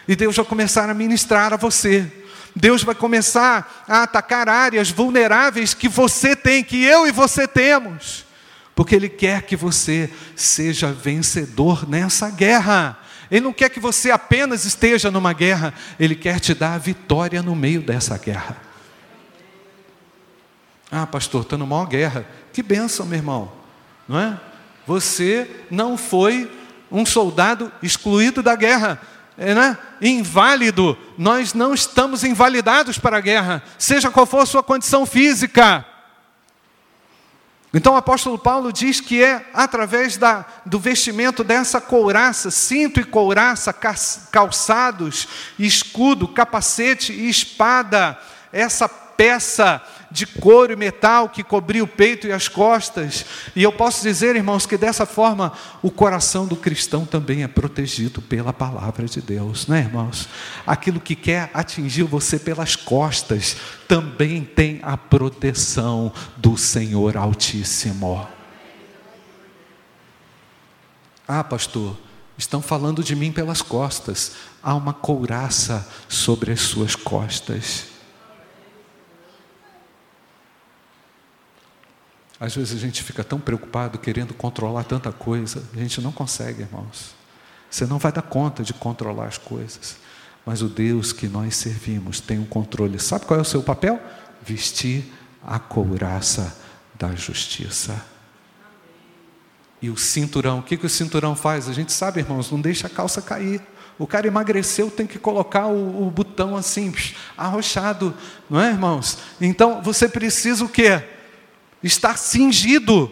E 0.08 0.16
Deus 0.16 0.36
vai 0.36 0.46
começar 0.46 0.90
a 0.90 0.94
ministrar 0.94 1.54
a 1.54 1.58
você. 1.58 2.12
Deus 2.56 2.84
vai 2.84 2.96
começar 2.96 3.84
a 3.88 4.04
atacar 4.04 4.48
áreas 4.48 4.90
vulneráveis 4.92 5.74
que 5.74 5.90
você 5.90 6.36
tem, 6.36 6.64
que 6.64 6.84
eu 6.84 7.08
e 7.08 7.12
você 7.12 7.48
temos. 7.48 8.26
Porque 8.76 8.96
Ele 8.96 9.10
quer 9.10 9.42
que 9.42 9.56
você 9.56 10.10
seja 10.36 10.92
vencedor 10.92 11.90
nessa 11.90 12.30
guerra. 12.30 13.00
Ele 13.30 13.42
não 13.42 13.54
quer 13.54 13.70
que 13.70 13.80
você 13.80 14.12
apenas 14.12 14.66
esteja 14.66 15.10
numa 15.10 15.34
guerra, 15.34 15.74
Ele 16.00 16.16
quer 16.16 16.40
te 16.40 16.54
dar 16.54 16.74
a 16.74 16.78
vitória 16.78 17.42
no 17.42 17.56
meio 17.56 17.82
dessa 17.82 18.18
guerra. 18.18 18.58
Ah, 20.92 21.06
pastor, 21.06 21.42
estou 21.42 21.58
numa 21.58 21.86
guerra. 21.86 22.26
Que 22.54 22.62
bênção, 22.62 23.06
meu 23.06 23.18
irmão. 23.18 23.52
Não 24.08 24.20
é? 24.20 24.40
Você 24.86 25.50
não 25.70 25.98
foi 25.98 26.50
um 26.92 27.06
soldado 27.06 27.72
excluído 27.82 28.44
da 28.44 28.56
guerra. 28.56 29.02
Né? 29.38 29.78
Inválido. 30.02 30.98
Nós 31.18 31.54
não 31.54 31.74
estamos 31.74 32.24
invalidados 32.24 32.98
para 32.98 33.18
a 33.18 33.22
guerra, 33.22 33.64
seja 33.78 34.12
qual 34.12 34.26
for 34.26 34.40
a 34.40 34.46
sua 34.46 34.64
condição 34.64 35.06
física. 35.06 35.86
Então 37.76 37.92
o 37.92 37.98
apóstolo 37.98 38.40
Paulo 38.40 38.72
diz 38.72 39.02
que 39.02 39.22
é 39.22 39.50
através 39.54 40.16
da, 40.16 40.46
do 40.66 40.80
vestimento 40.80 41.44
dessa 41.44 41.82
couraça, 41.82 42.50
cinto 42.50 43.02
e 43.02 43.04
couraça, 43.04 43.74
calçados, 44.32 45.28
escudo, 45.60 46.26
capacete 46.26 47.12
e 47.12 47.30
espada, 47.30 48.18
essa 48.54 48.88
peça 48.88 49.82
de 50.16 50.26
couro 50.26 50.72
e 50.72 50.78
metal 50.78 51.28
que 51.28 51.44
cobria 51.44 51.84
o 51.84 51.88
peito 51.88 52.26
e 52.26 52.32
as 52.32 52.48
costas. 52.48 53.26
E 53.54 53.62
eu 53.62 53.72
posso 53.72 54.02
dizer, 54.02 54.34
irmãos, 54.38 54.66
que 54.66 54.78
dessa 54.78 55.06
forma 55.06 55.52
o 55.84 55.92
coração 55.92 56.48
do 56.48 56.56
cristão 56.56 57.06
também 57.06 57.44
é 57.44 57.48
protegido 57.50 58.22
pela 58.22 58.54
palavra 58.54 59.06
de 59.08 59.22
Deus, 59.22 59.68
não 59.68 59.76
é, 59.76 59.82
irmãos? 59.82 60.30
Aquilo 60.66 61.02
que 61.02 61.18
quer 61.18 61.52
atingir 61.54 62.04
você 62.04 62.40
pelas 62.40 62.78
costas 62.78 63.58
também 63.90 64.46
tem 64.46 64.80
a 64.82 64.96
proteção 64.96 66.14
do 66.38 66.56
Senhor 66.58 67.18
Altíssimo. 67.18 68.26
Ah, 71.28 71.44
pastor, 71.44 71.98
estão 72.38 72.62
falando 72.62 73.04
de 73.04 73.18
mim 73.18 73.34
pelas 73.34 73.62
costas. 73.62 74.32
Há 74.64 74.74
uma 74.76 74.94
couraça 74.94 75.86
sobre 76.08 76.54
as 76.54 76.62
suas 76.62 76.96
costas. 76.96 77.95
Às 82.46 82.56
vezes 82.56 82.76
a 82.76 82.80
gente 82.80 83.02
fica 83.02 83.24
tão 83.24 83.40
preocupado, 83.40 83.98
querendo 83.98 84.32
controlar 84.32 84.84
tanta 84.84 85.12
coisa, 85.12 85.64
a 85.74 85.78
gente 85.80 86.00
não 86.00 86.12
consegue, 86.12 86.62
irmãos. 86.62 87.16
Você 87.72 87.88
não 87.88 87.98
vai 87.98 88.12
dar 88.12 88.22
conta 88.22 88.62
de 88.62 88.72
controlar 88.72 89.26
as 89.26 89.40
coisas. 89.40 89.98
Mas 90.46 90.62
o 90.62 90.68
Deus 90.68 91.12
que 91.12 91.28
nós 91.28 91.56
servimos 91.56 92.20
tem 92.20 92.38
um 92.38 92.46
controle. 92.46 93.00
Sabe 93.00 93.26
qual 93.26 93.40
é 93.40 93.42
o 93.42 93.46
seu 93.46 93.64
papel? 93.64 94.00
Vestir 94.44 95.12
a 95.44 95.58
couraça 95.58 96.56
da 96.94 97.16
justiça. 97.16 98.00
E 99.82 99.90
o 99.90 99.98
cinturão, 99.98 100.60
o 100.60 100.64
que, 100.64 100.78
que 100.78 100.86
o 100.86 100.90
cinturão 100.90 101.36
faz? 101.36 101.68
A 101.68 101.74
gente 101.74 101.92
sabe, 101.92 102.20
irmãos, 102.20 102.52
não 102.52 102.62
deixa 102.62 102.86
a 102.86 102.90
calça 102.92 103.24
cair. 103.24 103.60
O 103.98 104.06
cara 104.06 104.28
emagreceu, 104.28 104.92
tem 104.92 105.08
que 105.08 105.18
colocar 105.18 105.66
o, 105.66 106.08
o 106.08 106.12
botão 106.12 106.56
assim, 106.56 106.94
arrochado, 107.36 108.14
não 108.48 108.62
é, 108.62 108.70
irmãos? 108.70 109.18
Então 109.42 109.82
você 109.82 110.08
precisa 110.08 110.64
o 110.64 110.70
quê? 110.70 111.15
Estar 111.86 112.18
cingido, 112.18 113.12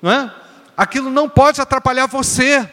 não 0.00 0.10
é? 0.10 0.32
Aquilo 0.76 1.10
não 1.10 1.28
pode 1.28 1.60
atrapalhar 1.60 2.06
você. 2.06 2.68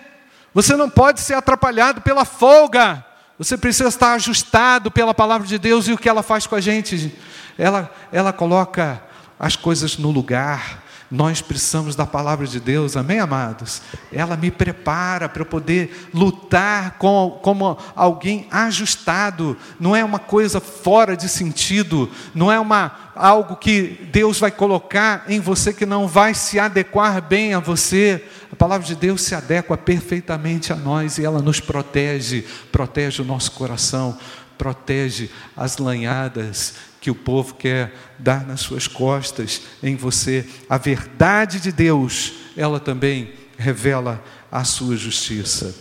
Você 0.54 0.76
não 0.76 0.90
pode 0.90 1.22
ser 1.22 1.34
atrapalhado 1.34 2.02
pela 2.02 2.24
folga. 2.24 3.04
Você 3.38 3.58
precisa 3.58 3.90
estar 3.90 4.14
ajustado 4.14 4.92
pela 4.92 5.14
palavra 5.14 5.48
de 5.48 5.58
Deus 5.58 5.88
e 5.88 5.94
o 5.94 5.98
que 5.98 6.08
ela 6.08 6.22
faz 6.22 6.46
com 6.46 6.56
a 6.56 6.62
gente. 6.62 7.16
Ela, 7.58 7.92
ela 8.12 8.32
coloca 8.32 9.02
as 9.40 9.56
coisas 9.56 9.98
no 9.98 10.12
lugar, 10.12 10.79
nós 11.12 11.42
precisamos 11.42 11.96
da 11.96 12.06
palavra 12.06 12.46
de 12.46 12.60
Deus, 12.60 12.96
amém, 12.96 13.20
amados? 13.20 13.82
Ela 14.12 14.38
me 14.38 14.52
prepara 14.52 15.28
para 15.28 15.44
poder 15.44 16.10
lutar 16.14 16.98
com, 17.00 17.40
como 17.42 17.78
alguém 17.96 18.48
ajustado, 18.52 19.58
não 19.80 19.96
é 19.96 20.04
uma 20.04 20.20
coisa 20.20 20.60
fora 20.60 21.18
de 21.18 21.28
sentido, 21.28 22.10
não 22.36 22.52
é 22.52 22.60
uma, 22.60 23.12
algo 23.16 23.56
que 23.56 24.08
Deus 24.12 24.40
vai 24.40 24.52
colocar 24.52 25.26
em 25.28 25.40
você 25.40 25.74
que 25.74 25.86
não 25.86 26.08
vai 26.08 26.36
se 26.36 26.60
adequar 26.60 27.20
bem 27.22 27.56
a 27.56 27.60
você. 27.60 28.24
A 28.52 28.56
palavra 28.56 28.86
de 28.86 28.96
Deus 28.96 29.24
se 29.24 29.34
adequa 29.34 29.76
perfeitamente 29.76 30.72
a 30.72 30.76
nós 30.76 31.18
e 31.18 31.26
ela 31.26 31.42
nos 31.42 31.60
protege, 31.60 32.46
protege 32.72 33.24
o 33.24 33.26
nosso 33.26 33.52
coração, 33.54 34.16
protege 34.60 35.32
as 35.58 35.78
lanhadas 35.78 36.89
que 37.02 37.10
o 37.10 37.16
povo 37.16 37.54
quer 37.54 37.94
dar 38.18 38.46
nas 38.46 38.62
suas 38.62 38.88
costas 38.88 39.62
em 39.82 39.96
você. 39.96 40.46
A 40.70 40.78
verdade 40.78 41.60
de 41.60 41.72
Deus, 41.72 42.34
ela 42.58 42.80
também 42.80 43.34
revela 43.58 44.24
a 44.52 44.64
sua 44.64 44.96
justiça. 44.96 45.76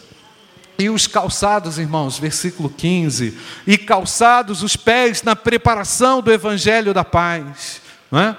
E 0.79 0.89
os 0.89 1.09
calçados, 1.09 1.79
irmãos, 1.79 2.19
versículo 2.19 2.71
15: 2.71 3.37
e 3.67 3.77
calçados 3.77 4.63
os 4.63 4.77
pés 4.77 5.23
na 5.23 5.35
preparação 5.35 6.23
do 6.23 6.33
evangelho 6.33 6.95
da 6.95 7.05
paz. 7.05 7.83
Não 8.11 8.21
é? 8.21 8.37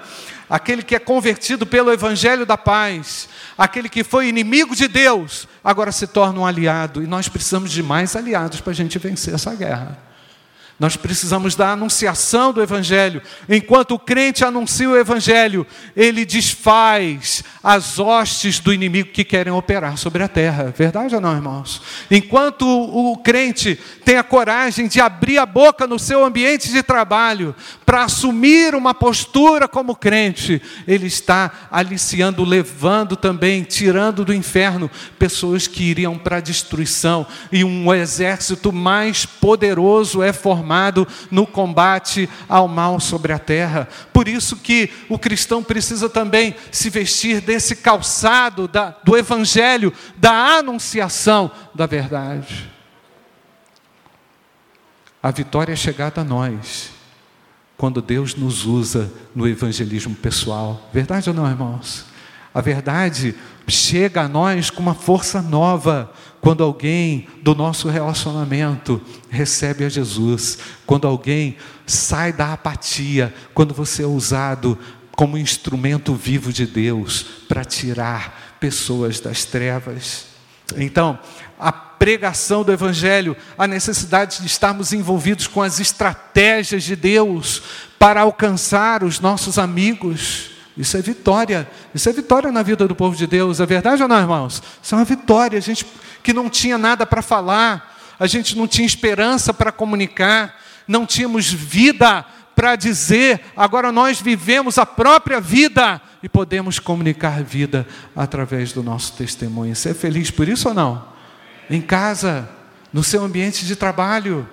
Aquele 0.48 0.82
que 0.82 0.96
é 0.96 0.98
convertido 0.98 1.64
pelo 1.64 1.92
evangelho 1.92 2.44
da 2.44 2.56
paz, 2.56 3.28
aquele 3.56 3.88
que 3.88 4.02
foi 4.02 4.26
inimigo 4.26 4.74
de 4.74 4.88
Deus, 4.88 5.46
agora 5.62 5.92
se 5.92 6.08
torna 6.08 6.40
um 6.40 6.46
aliado, 6.46 7.04
e 7.04 7.06
nós 7.06 7.28
precisamos 7.28 7.70
de 7.70 7.84
mais 7.84 8.16
aliados 8.16 8.60
para 8.60 8.72
a 8.72 8.74
gente 8.74 8.98
vencer 8.98 9.32
essa 9.32 9.54
guerra. 9.54 10.09
Nós 10.80 10.96
precisamos 10.96 11.54
da 11.54 11.72
anunciação 11.72 12.54
do 12.54 12.62
Evangelho. 12.62 13.20
Enquanto 13.46 13.90
o 13.92 13.98
crente 13.98 14.46
anuncia 14.46 14.88
o 14.88 14.96
Evangelho, 14.96 15.66
ele 15.94 16.24
desfaz 16.24 17.44
as 17.62 17.98
hostes 17.98 18.58
do 18.58 18.72
inimigo 18.72 19.10
que 19.10 19.22
querem 19.22 19.52
operar 19.52 19.98
sobre 19.98 20.22
a 20.22 20.28
terra. 20.28 20.72
Verdade 20.74 21.14
ou 21.14 21.20
não, 21.20 21.34
irmãos? 21.34 21.82
Enquanto 22.10 22.66
o 22.66 23.14
crente 23.18 23.78
tem 24.06 24.16
a 24.16 24.22
coragem 24.22 24.88
de 24.88 25.02
abrir 25.02 25.36
a 25.36 25.44
boca 25.44 25.86
no 25.86 25.98
seu 25.98 26.24
ambiente 26.24 26.70
de 26.70 26.82
trabalho 26.82 27.54
para 27.84 28.04
assumir 28.04 28.74
uma 28.74 28.94
postura 28.94 29.68
como 29.68 29.94
crente, 29.94 30.62
ele 30.88 31.08
está 31.08 31.68
aliciando, 31.70 32.42
levando 32.42 33.16
também, 33.16 33.64
tirando 33.64 34.24
do 34.24 34.32
inferno 34.32 34.90
pessoas 35.18 35.66
que 35.66 35.82
iriam 35.82 36.16
para 36.16 36.38
a 36.38 36.40
destruição. 36.40 37.26
E 37.52 37.64
um 37.64 37.92
exército 37.92 38.72
mais 38.72 39.26
poderoso 39.26 40.22
é 40.22 40.32
formado 40.32 40.69
no 41.30 41.46
combate 41.46 42.28
ao 42.48 42.68
mal 42.68 43.00
sobre 43.00 43.32
a 43.32 43.38
terra. 43.38 43.88
Por 44.12 44.28
isso 44.28 44.56
que 44.56 44.90
o 45.08 45.18
cristão 45.18 45.62
precisa 45.62 46.08
também 46.08 46.54
se 46.70 46.90
vestir 46.90 47.40
desse 47.40 47.76
calçado 47.76 48.68
da, 48.68 48.90
do 49.04 49.16
evangelho, 49.16 49.92
da 50.16 50.58
anunciação 50.58 51.50
da 51.74 51.86
verdade. 51.86 52.70
A 55.22 55.30
vitória 55.30 55.72
é 55.72 55.76
chegada 55.76 56.22
a 56.22 56.24
nós 56.24 56.90
quando 57.76 58.02
Deus 58.02 58.34
nos 58.34 58.66
usa 58.66 59.10
no 59.34 59.48
evangelismo 59.48 60.14
pessoal. 60.14 60.90
Verdade 60.92 61.30
ou 61.30 61.34
não, 61.34 61.48
irmãos? 61.48 62.04
A 62.52 62.60
verdade 62.60 63.34
chega 63.66 64.22
a 64.22 64.28
nós 64.28 64.70
com 64.70 64.82
uma 64.82 64.94
força 64.94 65.40
nova 65.40 66.12
quando 66.40 66.64
alguém 66.64 67.28
do 67.42 67.54
nosso 67.54 67.88
relacionamento 67.88 69.00
recebe 69.28 69.84
a 69.84 69.88
Jesus, 69.88 70.58
quando 70.86 71.06
alguém 71.06 71.56
sai 71.86 72.32
da 72.32 72.52
apatia, 72.52 73.34
quando 73.52 73.74
você 73.74 74.02
é 74.02 74.06
usado 74.06 74.78
como 75.12 75.36
instrumento 75.36 76.14
vivo 76.14 76.52
de 76.52 76.66
Deus 76.66 77.22
para 77.46 77.64
tirar 77.64 78.56
pessoas 78.58 79.20
das 79.20 79.44
trevas. 79.44 80.26
Então, 80.76 81.18
a 81.58 81.70
pregação 81.70 82.64
do 82.64 82.72
Evangelho, 82.72 83.36
a 83.58 83.66
necessidade 83.66 84.40
de 84.40 84.46
estarmos 84.46 84.92
envolvidos 84.92 85.46
com 85.46 85.60
as 85.60 85.78
estratégias 85.78 86.84
de 86.84 86.96
Deus 86.96 87.62
para 87.98 88.22
alcançar 88.22 89.04
os 89.04 89.20
nossos 89.20 89.58
amigos 89.58 90.49
isso 90.80 90.96
é 90.96 91.02
vitória. 91.02 91.68
Isso 91.94 92.08
é 92.08 92.12
vitória 92.12 92.50
na 92.50 92.62
vida 92.62 92.88
do 92.88 92.94
povo 92.94 93.14
de 93.14 93.26
Deus. 93.26 93.60
É 93.60 93.66
verdade 93.66 94.02
ou 94.02 94.08
não, 94.08 94.18
irmãos? 94.18 94.62
Isso 94.82 94.94
é 94.94 94.98
uma 94.98 95.04
vitória. 95.04 95.58
A 95.58 95.60
gente 95.60 95.86
que 96.22 96.32
não 96.32 96.48
tinha 96.48 96.78
nada 96.78 97.04
para 97.04 97.20
falar, 97.20 97.98
a 98.18 98.26
gente 98.26 98.56
não 98.56 98.66
tinha 98.66 98.86
esperança 98.86 99.52
para 99.52 99.70
comunicar, 99.70 100.58
não 100.88 101.04
tínhamos 101.04 101.52
vida 101.52 102.24
para 102.56 102.76
dizer, 102.76 103.40
agora 103.56 103.92
nós 103.92 104.20
vivemos 104.20 104.78
a 104.78 104.84
própria 104.84 105.40
vida 105.40 106.00
e 106.22 106.28
podemos 106.28 106.78
comunicar 106.78 107.42
vida 107.42 107.86
através 108.16 108.72
do 108.72 108.82
nosso 108.82 109.12
testemunho. 109.14 109.76
Você 109.76 109.90
é 109.90 109.94
feliz 109.94 110.30
por 110.30 110.48
isso 110.48 110.68
ou 110.68 110.74
não? 110.74 111.06
Em 111.68 111.80
casa, 111.80 112.48
no 112.90 113.04
seu 113.04 113.22
ambiente 113.22 113.66
de 113.66 113.76
trabalho, 113.76 114.48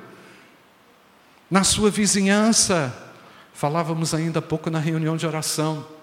na 1.49 1.63
sua 1.63 1.89
vizinhança. 1.89 2.93
Falávamos 3.53 4.13
ainda 4.13 4.39
há 4.39 4.41
pouco 4.41 4.69
na 4.69 4.79
reunião 4.79 5.15
de 5.15 5.25
oração 5.25 5.96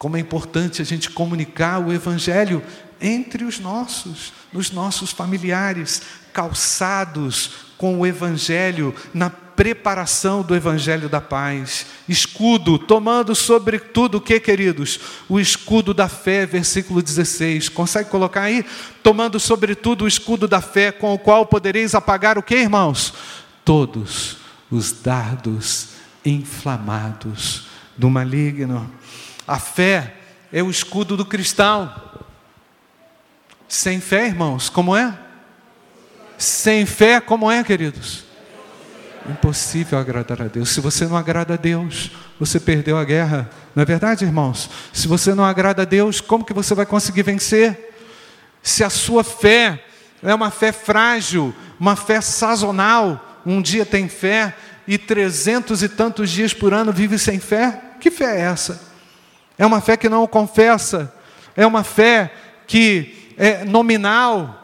como 0.00 0.16
é 0.16 0.20
importante 0.20 0.80
a 0.80 0.84
gente 0.84 1.10
comunicar 1.10 1.78
o 1.78 1.92
Evangelho 1.92 2.62
entre 3.02 3.44
os 3.44 3.60
nossos, 3.60 4.32
nos 4.50 4.70
nossos 4.70 5.10
familiares, 5.10 6.00
calçados 6.32 7.50
com 7.76 8.00
o 8.00 8.06
Evangelho, 8.06 8.94
na 9.12 9.28
preparação 9.28 10.40
do 10.40 10.56
Evangelho 10.56 11.06
da 11.06 11.20
paz. 11.20 11.84
Escudo, 12.08 12.78
tomando 12.78 13.34
sobretudo 13.34 14.16
o 14.16 14.20
que, 14.22 14.40
queridos? 14.40 14.98
O 15.28 15.38
escudo 15.38 15.92
da 15.92 16.08
fé, 16.08 16.46
versículo 16.46 17.02
16. 17.02 17.68
Consegue 17.68 18.08
colocar 18.08 18.44
aí? 18.44 18.64
Tomando 19.02 19.38
sobretudo 19.38 20.06
o 20.06 20.08
escudo 20.08 20.48
da 20.48 20.62
fé, 20.62 20.90
com 20.90 21.12
o 21.12 21.18
qual 21.18 21.44
podereis 21.44 21.94
apagar 21.94 22.38
o 22.38 22.42
que, 22.42 22.54
irmãos? 22.54 23.12
Todos 23.66 24.38
os 24.70 24.92
dardos 24.92 25.88
inflamados 26.24 27.66
do 27.98 28.08
maligno. 28.08 28.90
A 29.46 29.58
fé 29.58 30.14
é 30.52 30.62
o 30.62 30.70
escudo 30.70 31.16
do 31.16 31.24
cristão. 31.24 31.92
Sem 33.68 34.00
fé, 34.00 34.26
irmãos, 34.26 34.68
como 34.68 34.96
é? 34.96 35.16
Sem 36.36 36.86
fé, 36.86 37.20
como 37.20 37.50
é, 37.50 37.62
queridos? 37.62 38.24
Impossível 39.28 39.98
agradar 39.98 40.42
a 40.42 40.46
Deus. 40.46 40.70
Se 40.70 40.80
você 40.80 41.06
não 41.06 41.16
agrada 41.16 41.54
a 41.54 41.56
Deus, 41.56 42.10
você 42.38 42.58
perdeu 42.58 42.96
a 42.96 43.04
guerra. 43.04 43.50
Não 43.74 43.82
é 43.82 43.86
verdade, 43.86 44.24
irmãos? 44.24 44.70
Se 44.92 45.06
você 45.06 45.34
não 45.34 45.44
agrada 45.44 45.82
a 45.82 45.84
Deus, 45.84 46.20
como 46.20 46.44
que 46.44 46.54
você 46.54 46.74
vai 46.74 46.86
conseguir 46.86 47.22
vencer? 47.22 47.94
Se 48.62 48.82
a 48.82 48.90
sua 48.90 49.22
fé 49.22 49.84
é 50.22 50.34
uma 50.34 50.50
fé 50.50 50.72
frágil, 50.72 51.54
uma 51.78 51.94
fé 51.94 52.20
sazonal, 52.20 53.40
um 53.44 53.62
dia 53.62 53.86
tem 53.86 54.08
fé 54.08 54.56
e 54.86 54.98
trezentos 54.98 55.82
e 55.82 55.88
tantos 55.88 56.30
dias 56.30 56.52
por 56.52 56.74
ano 56.74 56.92
vive 56.92 57.18
sem 57.18 57.38
fé? 57.38 57.80
Que 58.00 58.10
fé 58.10 58.38
é 58.38 58.40
essa? 58.40 58.89
É 59.60 59.66
uma 59.66 59.82
fé 59.82 59.94
que 59.94 60.08
não 60.08 60.26
confessa, 60.26 61.14
é 61.54 61.66
uma 61.66 61.84
fé 61.84 62.32
que 62.66 63.34
é 63.36 63.62
nominal, 63.62 64.58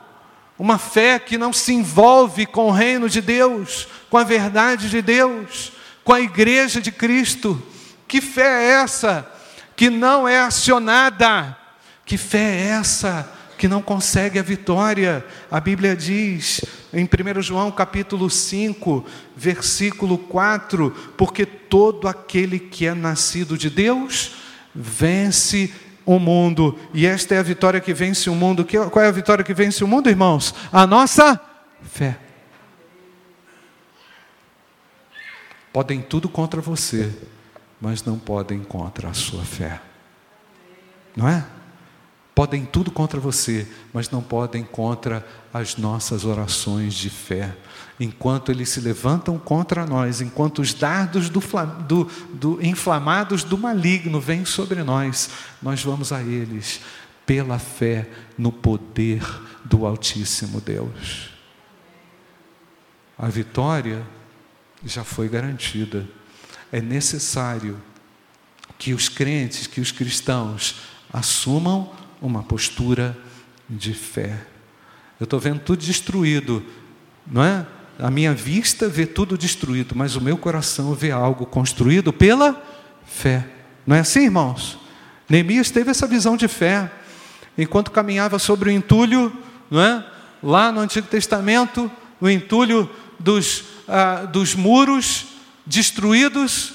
uma 0.59 0.79
fé 0.79 1.19
que 1.19 1.37
não 1.37 1.53
se 1.53 1.75
envolve 1.75 2.47
com 2.47 2.69
o 2.69 2.71
reino 2.71 3.07
de 3.07 3.21
Deus, 3.21 3.87
com 4.09 4.17
a 4.17 4.25
verdade 4.25 4.89
de 4.89 5.03
Deus, 5.03 5.71
com 6.03 6.15
a 6.15 6.21
igreja 6.23 6.81
de 6.81 6.91
Cristo. 6.91 7.63
Que 8.09 8.23
fé 8.23 8.63
é 8.63 8.69
essa 8.83 9.31
que 9.77 9.91
não 9.91 10.27
é 10.27 10.41
acionada? 10.41 11.55
Que 12.07 12.17
fé 12.17 12.57
é 12.57 12.69
essa 12.69 13.31
que 13.59 13.69
não 13.69 13.83
consegue 13.83 14.39
a 14.39 14.43
vitória? 14.43 15.23
A 15.51 15.61
Bíblia 15.61 15.95
diz 15.95 16.65
em 16.91 17.05
1 17.05 17.43
João 17.43 17.71
capítulo 17.71 18.31
5, 18.31 19.05
versículo 19.37 20.17
4: 20.17 20.91
Porque 21.19 21.45
todo 21.45 22.09
aquele 22.09 22.59
que 22.59 22.87
é 22.87 22.95
nascido 22.95 23.59
de 23.59 23.69
Deus 23.69 24.46
vence 24.77 25.73
o 26.05 26.19
mundo. 26.19 26.79
E 26.93 27.07
esta 27.07 27.35
é 27.35 27.39
a 27.39 27.43
vitória 27.43 27.81
que 27.81 27.95
vence 27.95 28.29
o 28.29 28.35
mundo. 28.35 28.67
Qual 28.91 29.05
é 29.05 29.09
a 29.09 29.12
vitória 29.12 29.43
que 29.43 29.55
vence 29.55 29.83
o 29.83 29.89
mundo, 29.89 30.11
irmãos? 30.11 30.55
A 30.71 30.87
nossa 30.87 31.41
fé. 31.83 32.19
Podem 35.73 36.01
tudo 36.01 36.29
contra 36.29 36.61
você, 36.61 37.12
mas 37.81 38.05
não 38.05 38.19
podem 38.19 38.62
contra 38.62 39.09
a 39.09 39.15
sua 39.15 39.45
fé. 39.45 39.81
Não 41.15 41.29
é? 41.29 41.45
Podem 42.37 42.64
tudo 42.64 42.92
contra 42.92 43.18
você, 43.18 43.66
mas 43.92 44.11
não 44.11 44.22
podem 44.22 44.62
contra 44.62 45.27
as 45.53 45.77
nossas 45.77 46.25
orações 46.25 46.94
de 46.94 47.11
fé 47.11 47.57
enquanto 47.99 48.53
eles 48.53 48.68
se 48.68 48.81
levantam 48.81 49.38
contra 49.38 49.87
nós, 49.87 50.20
enquanto 50.20 50.61
os 50.61 50.75
dardos 50.75 51.31
do, 51.31 51.40
do, 51.88 52.05
do, 52.35 52.64
inflamados 52.64 53.42
do 53.42 53.57
maligno 53.57 54.20
vêm 54.20 54.44
sobre 54.44 54.83
nós, 54.83 55.31
nós 55.62 55.83
vamos 55.83 56.12
a 56.12 56.22
eles 56.22 56.81
pela 57.25 57.59
fé 57.59 58.09
no 58.37 58.53
poder 58.53 59.22
do 59.64 59.87
Altíssimo 59.87 60.61
Deus. 60.61 61.31
A 63.18 63.29
vitória 63.29 64.07
já 64.85 65.03
foi 65.03 65.29
garantida. 65.29 66.07
É 66.70 66.81
necessário 66.81 67.83
que 68.79 68.92
os 68.92 69.09
crentes, 69.09 69.66
que 69.66 69.81
os 69.81 69.90
cristãos 69.90 70.83
assumam 71.11 71.90
uma 72.21 72.43
postura 72.43 73.17
de 73.69 73.93
fé. 73.95 74.47
Eu 75.19 75.25
estou 75.25 75.41
vendo 75.41 75.61
tudo 75.61 75.85
destruído, 75.85 76.63
não 77.27 77.43
é? 77.43 77.67
A 77.99 78.11
minha 78.11 78.35
vista 78.35 78.89
vê 78.89 79.07
tudo 79.07 79.39
destruído, 79.39 79.95
mas 79.95 80.17
o 80.17 80.21
meu 80.21 80.37
coração 80.37 80.95
vê 80.95 81.11
algo 81.11 81.47
construído 81.47 82.13
pela 82.13 82.63
fé. 83.07 83.47
Não 83.87 83.97
é 83.97 84.01
assim, 84.01 84.25
irmãos? 84.25 84.79
Neemias 85.29 85.71
teve 85.71 85.91
essa 85.91 86.07
visão 86.07 86.37
de 86.37 86.47
fé. 86.47 86.91
Enquanto 87.57 87.91
caminhava 87.91 88.39
sobre 88.39 88.69
o 88.69 88.73
entulho, 88.73 89.33
não 89.71 89.81
é? 89.81 90.05
lá 90.43 90.71
no 90.71 90.81
Antigo 90.81 91.07
Testamento, 91.09 91.91
o 92.21 92.29
entulho 92.29 92.89
dos, 93.19 93.65
ah, 93.89 94.25
dos 94.25 94.55
muros 94.55 95.27
destruídos, 95.65 96.75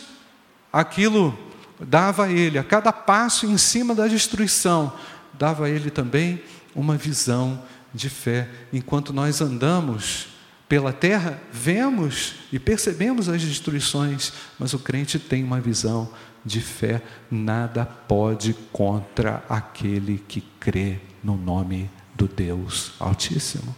aquilo 0.72 1.38
dava 1.80 2.26
a 2.26 2.32
ele, 2.32 2.60
a 2.60 2.64
cada 2.64 2.92
passo 2.92 3.46
em 3.46 3.58
cima 3.58 3.96
da 3.96 4.08
destruição, 4.08 4.94
dava 5.42 5.66
a 5.66 5.70
ele 5.72 5.90
também 5.90 6.40
uma 6.76 6.96
visão 6.96 7.64
de 7.92 8.12
fé. 8.12 8.48
Enquanto 8.72 9.12
nós 9.12 9.42
andamos 9.42 10.28
pela 10.70 10.94
terra, 10.94 11.42
vemos 11.52 12.36
e 12.54 12.60
percebemos 12.60 13.28
as 13.28 13.42
destruições, 13.42 14.34
mas 14.60 14.76
o 14.76 14.80
crente 14.80 15.18
tem 15.18 15.44
uma 15.44 15.60
visão 15.60 16.08
de 16.46 16.62
fé, 16.62 17.02
nada 17.30 17.84
pode 17.84 18.54
contra 18.72 19.44
aquele 19.50 20.24
que 20.28 20.42
crê 20.60 21.00
no 21.24 21.36
nome 21.36 21.90
do 22.14 22.28
Deus 22.28 22.94
Altíssimo. 23.00 23.76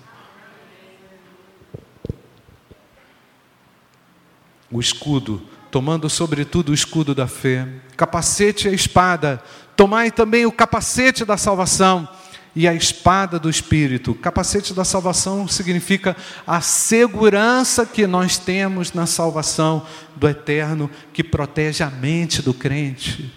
O 4.70 4.82
escudo, 4.82 5.42
tomando 5.72 6.10
sobretudo 6.10 6.70
o 6.70 6.76
escudo 6.76 7.16
da 7.16 7.28
fé, 7.28 7.70
capacete 7.96 8.68
e 8.68 8.72
a 8.72 8.74
espada, 8.74 9.42
tomai 9.76 10.12
também 10.12 10.46
o 10.46 10.52
capacete 10.52 11.26
da 11.26 11.38
salvação 11.38 12.08
e 12.56 12.68
a 12.68 12.74
espada 12.74 13.40
do 13.40 13.50
Espírito. 13.50 14.14
Capacete 14.14 14.74
da 14.74 14.86
salvação 14.86 15.48
significa 15.48 16.16
a 16.46 16.62
segurança 16.62 17.86
que 17.86 18.06
nós 18.06 18.38
temos 18.38 18.94
na 18.94 19.06
salvação 19.06 19.86
do 20.16 20.28
eterno, 20.28 20.90
que 21.12 21.24
protege 21.24 21.84
a 21.84 21.90
mente 21.90 22.42
do 22.42 22.54
crente 22.54 23.34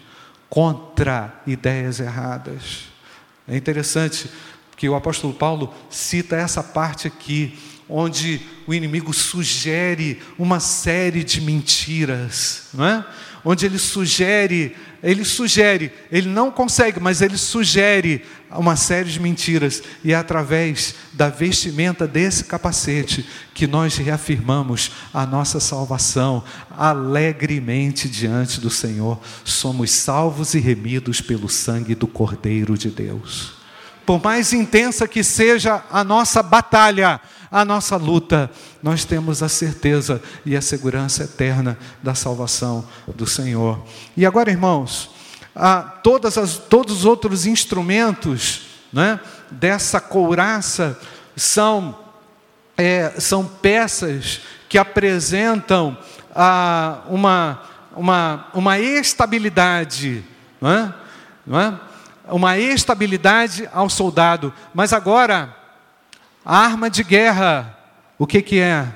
contra 0.49 1.42
ideias 1.46 1.99
erradas. 2.01 2.85
É 3.49 3.57
interessante 3.57 4.29
que 4.77 4.88
o 4.88 4.94
apóstolo 4.94 5.33
Paulo 5.33 5.72
cita 5.88 6.37
essa 6.37 6.62
parte 6.62 7.07
aqui, 7.07 7.59
onde 7.88 8.40
o 8.66 8.75
inimigo 8.75 9.14
sugere 9.14 10.20
uma 10.38 10.61
série 10.61 11.25
de 11.25 11.40
mentiras, 11.40 12.68
não 12.75 12.85
é? 12.85 13.05
Onde 13.48 13.64
ele 13.64 13.78
sugere, 13.78 14.74
ele 15.00 15.24
sugere, 15.24 15.92
ele 16.11 16.28
não 16.28 16.50
consegue, 16.50 16.98
mas 16.98 17.22
ele 17.22 17.37
sugere 17.37 18.24
uma 18.50 18.74
série 18.74 19.09
de 19.09 19.20
mentiras, 19.20 19.85
e 20.02 20.12
é 20.12 20.16
através 20.16 20.96
da 21.12 21.28
vestimenta 21.28 22.09
desse 22.09 22.42
capacete 22.42 23.24
que 23.54 23.68
nós 23.68 23.96
reafirmamos 23.96 24.90
a 25.14 25.24
nossa 25.24 25.61
salvação 25.61 26.42
alegremente 26.76 28.09
diante 28.09 28.61
do 28.61 28.68
Senhor. 28.68 29.20
Somos 29.44 29.92
salvos 29.92 30.54
e 30.54 30.59
remidos 30.59 31.20
pelo 31.20 31.48
sangue 31.48 31.94
do 31.94 32.09
Cordeiro 32.09 32.76
de 32.76 32.90
Deus. 32.90 33.65
Por 34.07 34.23
mais 34.23 34.53
intensa 34.53 35.09
que 35.09 35.25
seja 35.25 35.83
a 35.90 36.05
nossa 36.05 36.40
batalha, 36.42 37.21
a 37.51 37.64
nossa 37.64 37.97
luta, 37.97 38.49
nós 38.81 39.05
temos 39.05 39.42
a 39.42 39.49
certeza 39.49 40.23
e 40.45 40.57
a 40.57 40.62
segurança 40.62 41.25
eterna 41.25 41.77
da 42.03 42.14
salvação 42.14 42.87
do 43.09 43.27
Senhor. 43.27 43.85
E 44.16 44.25
agora, 44.25 44.51
irmãos, 44.51 45.11
todas 46.05 46.38
as, 46.38 46.57
todos 46.57 46.99
os 46.99 47.05
outros 47.05 47.47
instrumentos 47.47 48.66
né, 48.92 49.19
dessa 49.51 50.01
couraça 50.01 50.97
são, 51.35 51.99
é, 52.77 53.12
são 53.19 53.45
peças 53.45 54.40
que 54.69 54.79
apresentam 54.79 55.99
ah, 56.35 57.01
uma, 57.09 57.62
uma, 57.97 58.47
uma 58.55 58.79
estabilidade, 58.79 60.25
não 60.61 60.71
é? 60.71 60.95
Não 61.47 61.61
é? 61.61 61.81
Uma 62.29 62.59
estabilidade 62.59 63.69
ao 63.73 63.89
soldado. 63.89 64.53
Mas 64.75 64.93
agora, 64.93 65.55
a 66.45 66.59
arma 66.59 66.91
de 66.91 67.03
guerra, 67.03 67.79
o 68.19 68.27
que, 68.27 68.43
que 68.43 68.61
é? 68.61 68.87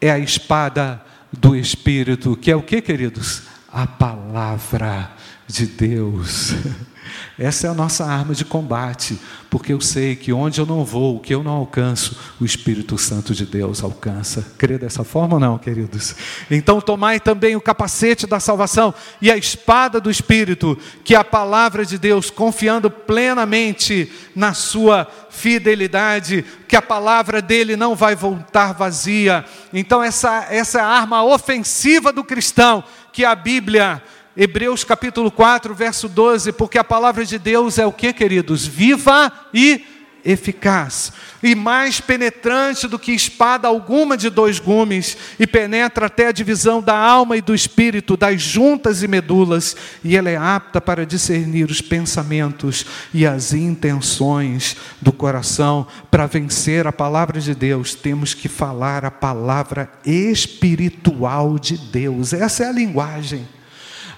É 0.00 0.10
a 0.10 0.18
espada 0.18 1.02
do 1.32 1.56
Espírito, 1.56 2.36
que 2.36 2.50
é 2.50 2.56
o 2.56 2.62
que, 2.62 2.80
queridos? 2.80 3.42
A 3.72 3.86
palavra 3.86 5.10
de 5.46 5.66
Deus. 5.66 6.54
Essa 7.38 7.66
é 7.66 7.70
a 7.70 7.74
nossa 7.74 8.02
arma 8.06 8.34
de 8.34 8.46
combate, 8.46 9.20
porque 9.50 9.70
eu 9.70 9.80
sei 9.80 10.16
que 10.16 10.32
onde 10.32 10.58
eu 10.58 10.64
não 10.64 10.86
vou, 10.86 11.16
o 11.16 11.20
que 11.20 11.34
eu 11.34 11.42
não 11.42 11.52
alcanço, 11.52 12.18
o 12.40 12.46
Espírito 12.46 12.96
Santo 12.96 13.34
de 13.34 13.44
Deus 13.44 13.84
alcança. 13.84 14.54
Crê 14.56 14.78
dessa 14.78 15.04
forma 15.04 15.34
ou 15.34 15.40
não, 15.40 15.58
queridos? 15.58 16.16
Então, 16.50 16.80
tomai 16.80 17.20
também 17.20 17.54
o 17.54 17.60
capacete 17.60 18.26
da 18.26 18.40
salvação 18.40 18.94
e 19.20 19.30
a 19.30 19.36
espada 19.36 20.00
do 20.00 20.10
Espírito, 20.10 20.78
que 21.04 21.14
é 21.14 21.18
a 21.18 21.24
palavra 21.24 21.84
de 21.84 21.98
Deus, 21.98 22.30
confiando 22.30 22.90
plenamente 22.90 24.10
na 24.34 24.54
sua 24.54 25.06
fidelidade, 25.28 26.42
que 26.66 26.74
a 26.74 26.80
palavra 26.80 27.42
dele 27.42 27.76
não 27.76 27.94
vai 27.94 28.16
voltar 28.16 28.72
vazia. 28.72 29.44
Então, 29.74 30.02
essa, 30.02 30.46
essa 30.48 30.78
é 30.78 30.82
a 30.82 30.86
arma 30.86 31.22
ofensiva 31.22 32.10
do 32.10 32.24
cristão, 32.24 32.82
que 33.12 33.26
a 33.26 33.34
Bíblia 33.34 34.02
Hebreus 34.36 34.84
capítulo 34.84 35.30
4, 35.30 35.74
verso 35.74 36.08
12, 36.08 36.52
porque 36.52 36.76
a 36.76 36.84
palavra 36.84 37.24
de 37.24 37.38
Deus 37.38 37.78
é 37.78 37.86
o 37.86 37.92
que, 37.92 38.12
queridos? 38.12 38.66
Viva 38.66 39.32
e 39.54 39.82
eficaz, 40.26 41.12
e 41.42 41.54
mais 41.54 42.00
penetrante 42.00 42.88
do 42.88 42.98
que 42.98 43.12
espada 43.12 43.68
alguma 43.68 44.16
de 44.16 44.28
dois 44.28 44.58
gumes, 44.58 45.16
e 45.38 45.46
penetra 45.46 46.06
até 46.06 46.26
a 46.26 46.32
divisão 46.32 46.82
da 46.82 46.98
alma 46.98 47.36
e 47.36 47.40
do 47.40 47.54
espírito, 47.54 48.16
das 48.16 48.42
juntas 48.42 49.02
e 49.02 49.08
medulas, 49.08 49.76
e 50.04 50.16
ela 50.16 50.28
é 50.28 50.36
apta 50.36 50.80
para 50.80 51.06
discernir 51.06 51.70
os 51.70 51.80
pensamentos 51.80 52.84
e 53.14 53.24
as 53.24 53.54
intenções 53.54 54.76
do 55.00 55.12
coração. 55.12 55.86
Para 56.10 56.26
vencer 56.26 56.86
a 56.86 56.92
palavra 56.92 57.40
de 57.40 57.54
Deus, 57.54 57.94
temos 57.94 58.34
que 58.34 58.48
falar 58.48 59.04
a 59.04 59.10
palavra 59.10 59.90
espiritual 60.04 61.58
de 61.58 61.78
Deus, 61.78 62.32
essa 62.32 62.64
é 62.64 62.68
a 62.68 62.72
linguagem. 62.72 63.55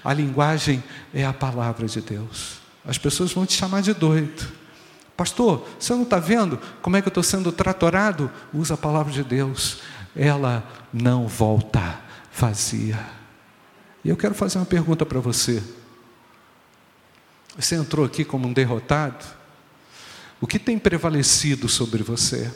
A 0.09 0.13
linguagem 0.13 0.83
é 1.13 1.23
a 1.23 1.31
palavra 1.31 1.85
de 1.85 2.01
Deus. 2.01 2.61
As 2.83 2.97
pessoas 2.97 3.31
vão 3.31 3.45
te 3.45 3.53
chamar 3.53 3.83
de 3.83 3.93
doido. 3.93 4.51
Pastor, 5.15 5.67
você 5.77 5.93
não 5.93 6.01
está 6.01 6.17
vendo 6.17 6.59
como 6.81 6.97
é 6.97 7.01
que 7.03 7.07
eu 7.07 7.11
estou 7.11 7.21
sendo 7.21 7.51
tratorado? 7.51 8.31
Usa 8.51 8.73
a 8.73 8.77
palavra 8.77 9.13
de 9.13 9.23
Deus. 9.23 9.81
ela 10.15 10.67
não 10.91 11.27
volta 11.27 11.99
vazia. 12.35 12.99
E 14.03 14.09
eu 14.09 14.17
quero 14.17 14.33
fazer 14.33 14.57
uma 14.57 14.65
pergunta 14.65 15.05
para 15.05 15.19
você. 15.19 15.61
Você 17.55 17.75
entrou 17.75 18.03
aqui 18.03 18.25
como 18.25 18.47
um 18.47 18.51
derrotado? 18.51 19.23
O 20.41 20.47
que 20.47 20.57
tem 20.57 20.79
prevalecido 20.79 21.69
sobre 21.69 22.01
você? 22.01 22.51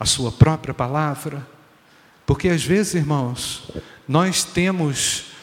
A 0.00 0.04
sua 0.04 0.32
própria 0.32 0.74
palavra? 0.74 1.46
Porque 2.26 2.48
às 2.48 2.64
vezes, 2.64 2.94
irmãos, 2.94 3.70
nós 4.08 4.42
temos 4.42 5.35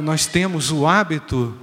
nós, 0.00 0.26
temos 0.26 0.72
o 0.72 0.86
hábito 0.86 1.56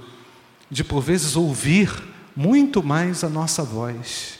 de 0.70 0.82
por 0.82 1.02
vezes 1.02 1.36
ouvir 1.36 1.90
muito 2.34 2.82
mais 2.82 3.22
a 3.22 3.28
nossa 3.28 3.62
voz 3.62 4.38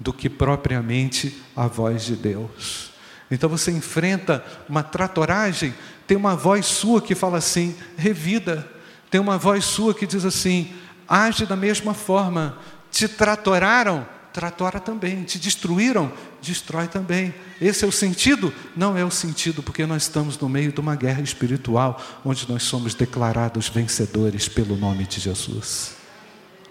do 0.00 0.12
que 0.12 0.28
propriamente 0.28 1.42
a 1.54 1.66
voz 1.66 2.04
de 2.04 2.16
Deus. 2.16 2.90
Então 3.30 3.48
você 3.48 3.70
enfrenta 3.70 4.44
uma 4.68 4.82
tratoragem, 4.82 5.74
tem 6.06 6.16
uma 6.16 6.34
voz 6.34 6.66
sua 6.66 7.00
que 7.00 7.14
fala 7.14 7.38
assim: 7.38 7.76
revida. 7.96 8.68
Tem 9.10 9.20
uma 9.20 9.38
voz 9.38 9.64
sua 9.64 9.94
que 9.94 10.06
diz 10.06 10.24
assim: 10.24 10.72
age 11.08 11.46
da 11.46 11.56
mesma 11.56 11.94
forma. 11.94 12.58
Te 12.90 13.08
tratoraram, 13.08 14.06
tratora 14.32 14.80
também. 14.80 15.22
Te 15.22 15.38
destruíram, 15.38 16.12
destrói 16.40 16.88
também. 16.88 17.34
Esse 17.60 17.84
é 17.84 17.88
o 17.88 17.92
sentido? 17.92 18.52
Não 18.74 18.96
é 18.96 19.04
o 19.04 19.10
sentido, 19.10 19.62
porque 19.62 19.86
nós 19.86 20.02
estamos 20.02 20.38
no 20.38 20.48
meio 20.48 20.72
de 20.72 20.80
uma 20.80 20.96
guerra 20.96 21.20
espiritual, 21.20 22.02
onde 22.24 22.48
nós 22.48 22.62
somos 22.62 22.94
declarados 22.94 23.68
vencedores 23.68 24.48
pelo 24.48 24.76
nome 24.76 25.04
de 25.04 25.20
Jesus. 25.20 25.96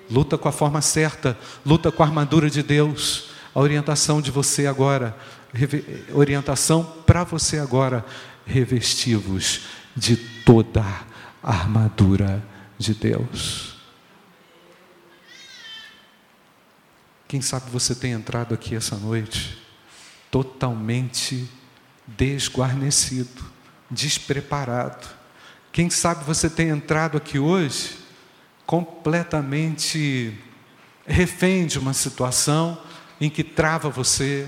Luta 0.09 0.37
com 0.37 0.49
a 0.49 0.51
forma 0.51 0.81
certa, 0.81 1.37
luta 1.65 1.91
com 1.91 2.03
a 2.03 2.05
armadura 2.05 2.49
de 2.49 2.61
Deus. 2.61 3.29
A 3.53 3.59
orientação 3.59 4.21
de 4.21 4.31
você 4.31 4.65
agora, 4.65 5.15
orientação 6.13 6.83
para 7.05 7.23
você 7.23 7.59
agora, 7.59 8.05
revestivos 8.45 9.61
de 9.95 10.15
toda 10.15 10.81
a 11.43 11.51
armadura 11.51 12.43
de 12.77 12.93
Deus. 12.93 13.70
Quem 17.31 17.39
sabe 17.39 17.71
você 17.71 17.95
tem 17.95 18.11
entrado 18.11 18.53
aqui 18.53 18.75
essa 18.75 18.97
noite 18.97 19.57
totalmente 20.29 21.49
desguarnecido, 22.05 23.41
despreparado. 23.89 25.07
Quem 25.71 25.89
sabe 25.89 26.25
você 26.25 26.49
tem 26.49 26.67
entrado 26.67 27.15
aqui 27.15 27.39
hoje 27.39 27.99
completamente 28.65 30.37
refém 31.07 31.65
de 31.65 31.79
uma 31.79 31.93
situação 31.93 32.77
em 33.21 33.29
que 33.29 33.45
trava 33.45 33.89
você, 33.89 34.45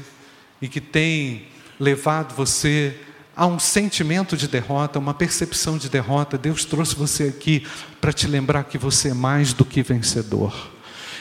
e 0.61 0.67
que 0.67 0.81
tem 0.81 1.47
levado 1.79 2.35
você 2.35 2.99
a 3.33 3.45
um 3.45 3.59
sentimento 3.59 4.35
de 4.35 4.45
derrota, 4.45 4.99
uma 4.99 5.13
percepção 5.13 5.77
de 5.77 5.87
derrota. 5.87 6.37
Deus 6.37 6.65
trouxe 6.65 6.95
você 6.95 7.29
aqui 7.29 7.65
para 8.01 8.11
te 8.11 8.27
lembrar 8.27 8.65
que 8.65 8.77
você 8.77 9.11
é 9.11 9.13
mais 9.13 9.53
do 9.53 9.63
que 9.63 9.81
vencedor. 9.81 10.72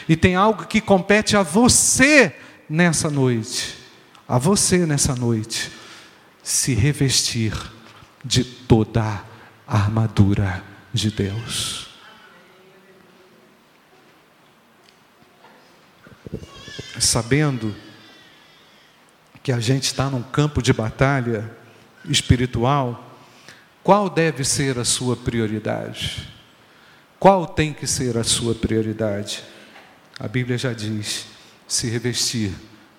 E 0.07 0.15
tem 0.15 0.35
algo 0.35 0.65
que 0.65 0.81
compete 0.81 1.37
a 1.37 1.43
você 1.43 2.35
nessa 2.69 3.09
noite, 3.09 3.77
a 4.27 4.37
você 4.37 4.85
nessa 4.85 5.15
noite, 5.15 5.71
se 6.41 6.73
revestir 6.73 7.53
de 8.23 8.43
toda 8.43 9.23
a 9.67 9.77
armadura 9.77 10.63
de 10.93 11.09
Deus. 11.09 11.87
Sabendo 16.99 17.75
que 19.41 19.51
a 19.51 19.59
gente 19.59 19.83
está 19.83 20.09
num 20.09 20.23
campo 20.23 20.61
de 20.61 20.71
batalha 20.71 21.51
espiritual, 22.05 23.11
qual 23.83 24.09
deve 24.09 24.45
ser 24.45 24.79
a 24.79 24.85
sua 24.85 25.15
prioridade? 25.15 26.29
Qual 27.19 27.45
tem 27.45 27.73
que 27.73 27.85
ser 27.85 28.17
a 28.17 28.23
sua 28.23 28.55
prioridade? 28.55 29.43
A 30.19 30.27
Bíblia 30.27 30.57
já 30.57 30.73
diz: 30.73 31.25
se 31.67 31.89
revestir 31.89 32.53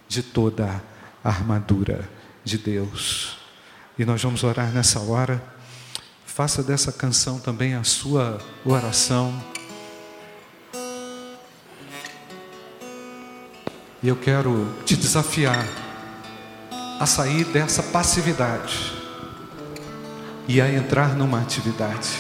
de 0.09 0.23
toda 0.23 0.83
a 1.23 1.29
armadura 1.29 2.09
de 2.45 2.59
Deus. 2.59 3.39
E 3.99 4.05
nós 4.05 4.23
vamos 4.23 4.43
orar 4.43 4.73
nessa 4.73 5.01
hora. 5.01 5.43
Faça 6.27 6.63
dessa 6.63 6.93
canção 6.93 7.39
também 7.39 7.75
a 7.75 7.85
sua 7.85 8.41
oração. 8.65 9.33
E 14.03 14.09
eu 14.09 14.17
quero 14.17 14.75
te 14.85 14.97
desafiar 14.97 15.67
a 17.01 17.07
sair 17.07 17.45
dessa 17.47 17.83
passividade 17.83 18.93
e 20.47 20.61
a 20.61 20.71
entrar 20.71 21.15
numa 21.15 21.41
atividade, 21.41 22.11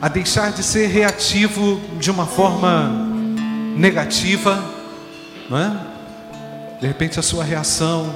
a 0.00 0.08
deixar 0.08 0.52
de 0.52 0.62
ser 0.62 0.86
reativo 0.86 1.80
de 1.98 2.10
uma 2.10 2.26
forma 2.26 2.88
negativa, 3.76 4.62
não 5.50 5.58
é? 5.58 5.76
De 6.80 6.86
repente 6.86 7.18
a 7.18 7.22
sua 7.22 7.42
reação 7.42 8.14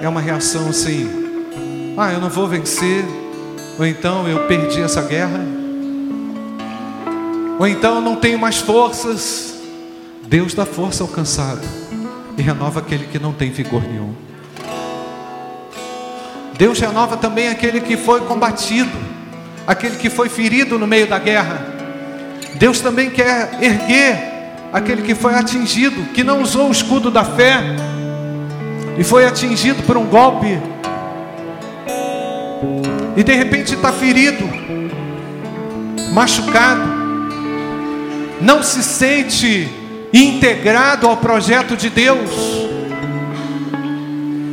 é 0.00 0.08
uma 0.08 0.20
reação 0.20 0.68
assim: 0.68 1.08
ah, 1.96 2.12
eu 2.12 2.20
não 2.20 2.30
vou 2.30 2.48
vencer, 2.48 3.04
ou 3.78 3.86
então 3.86 4.26
eu 4.26 4.46
perdi 4.46 4.80
essa 4.80 5.02
guerra, 5.02 5.40
ou 7.58 7.66
então 7.66 7.96
eu 7.96 8.00
não 8.00 8.16
tenho 8.16 8.38
mais 8.38 8.58
forças. 8.58 9.52
Deus 10.26 10.54
dá 10.54 10.64
força 10.64 11.02
ao 11.02 11.08
cansado 11.08 11.60
e 12.38 12.42
renova 12.42 12.80
aquele 12.80 13.06
que 13.06 13.18
não 13.18 13.34
tem 13.34 13.50
vigor 13.50 13.82
nenhum. 13.82 14.14
Deus 16.56 16.78
renova 16.78 17.16
também 17.16 17.48
aquele 17.48 17.80
que 17.80 17.96
foi 17.96 18.20
combatido, 18.22 18.90
aquele 19.66 19.96
que 19.96 20.10
foi 20.10 20.28
ferido 20.28 20.78
no 20.78 20.86
meio 20.86 21.06
da 21.06 21.18
guerra. 21.18 21.66
Deus 22.54 22.80
também 22.80 23.10
quer 23.10 23.58
erguer 23.60 24.32
aquele 24.72 25.02
que 25.02 25.14
foi 25.14 25.34
atingido, 25.34 26.02
que 26.12 26.24
não 26.24 26.42
usou 26.42 26.68
o 26.68 26.72
escudo 26.72 27.10
da 27.10 27.24
fé 27.24 27.60
e 28.96 29.04
foi 29.04 29.26
atingido 29.26 29.82
por 29.84 29.96
um 29.96 30.04
golpe, 30.04 30.58
e 33.16 33.22
de 33.22 33.34
repente 33.34 33.74
está 33.74 33.92
ferido, 33.92 34.48
machucado, 36.12 36.82
não 38.40 38.62
se 38.62 38.82
sente 38.82 39.68
integrado 40.12 41.06
ao 41.06 41.16
projeto 41.16 41.76
de 41.76 41.88
Deus. 41.88 42.30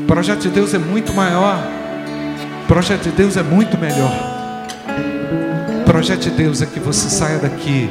O 0.04 0.06
projeto 0.08 0.42
de 0.42 0.50
Deus 0.50 0.74
é 0.74 0.78
muito 0.78 1.14
maior. 1.14 1.60
O 2.64 2.68
projeto 2.68 3.04
de 3.04 3.12
Deus 3.12 3.38
é 3.38 3.44
muito 3.44 3.78
melhor. 3.78 4.29
Projeto 6.00 6.22
de 6.22 6.30
Deus 6.30 6.62
é 6.62 6.66
que 6.66 6.80
você 6.80 7.10
saia 7.10 7.40
daqui 7.40 7.90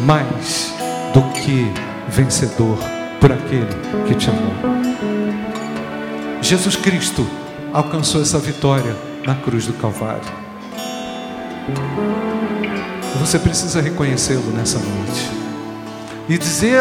mais 0.00 0.72
do 1.12 1.20
que 1.34 1.70
vencedor 2.08 2.78
por 3.20 3.30
aquele 3.30 3.68
que 4.08 4.14
te 4.14 4.30
amou. 4.30 4.54
Jesus 6.40 6.74
Cristo 6.76 7.28
alcançou 7.74 8.22
essa 8.22 8.38
vitória 8.38 8.96
na 9.26 9.34
cruz 9.34 9.66
do 9.66 9.74
Calvário. 9.74 10.22
Você 13.20 13.38
precisa 13.38 13.82
reconhecê-lo 13.82 14.50
nessa 14.56 14.78
noite 14.78 15.30
e 16.26 16.38
dizer 16.38 16.80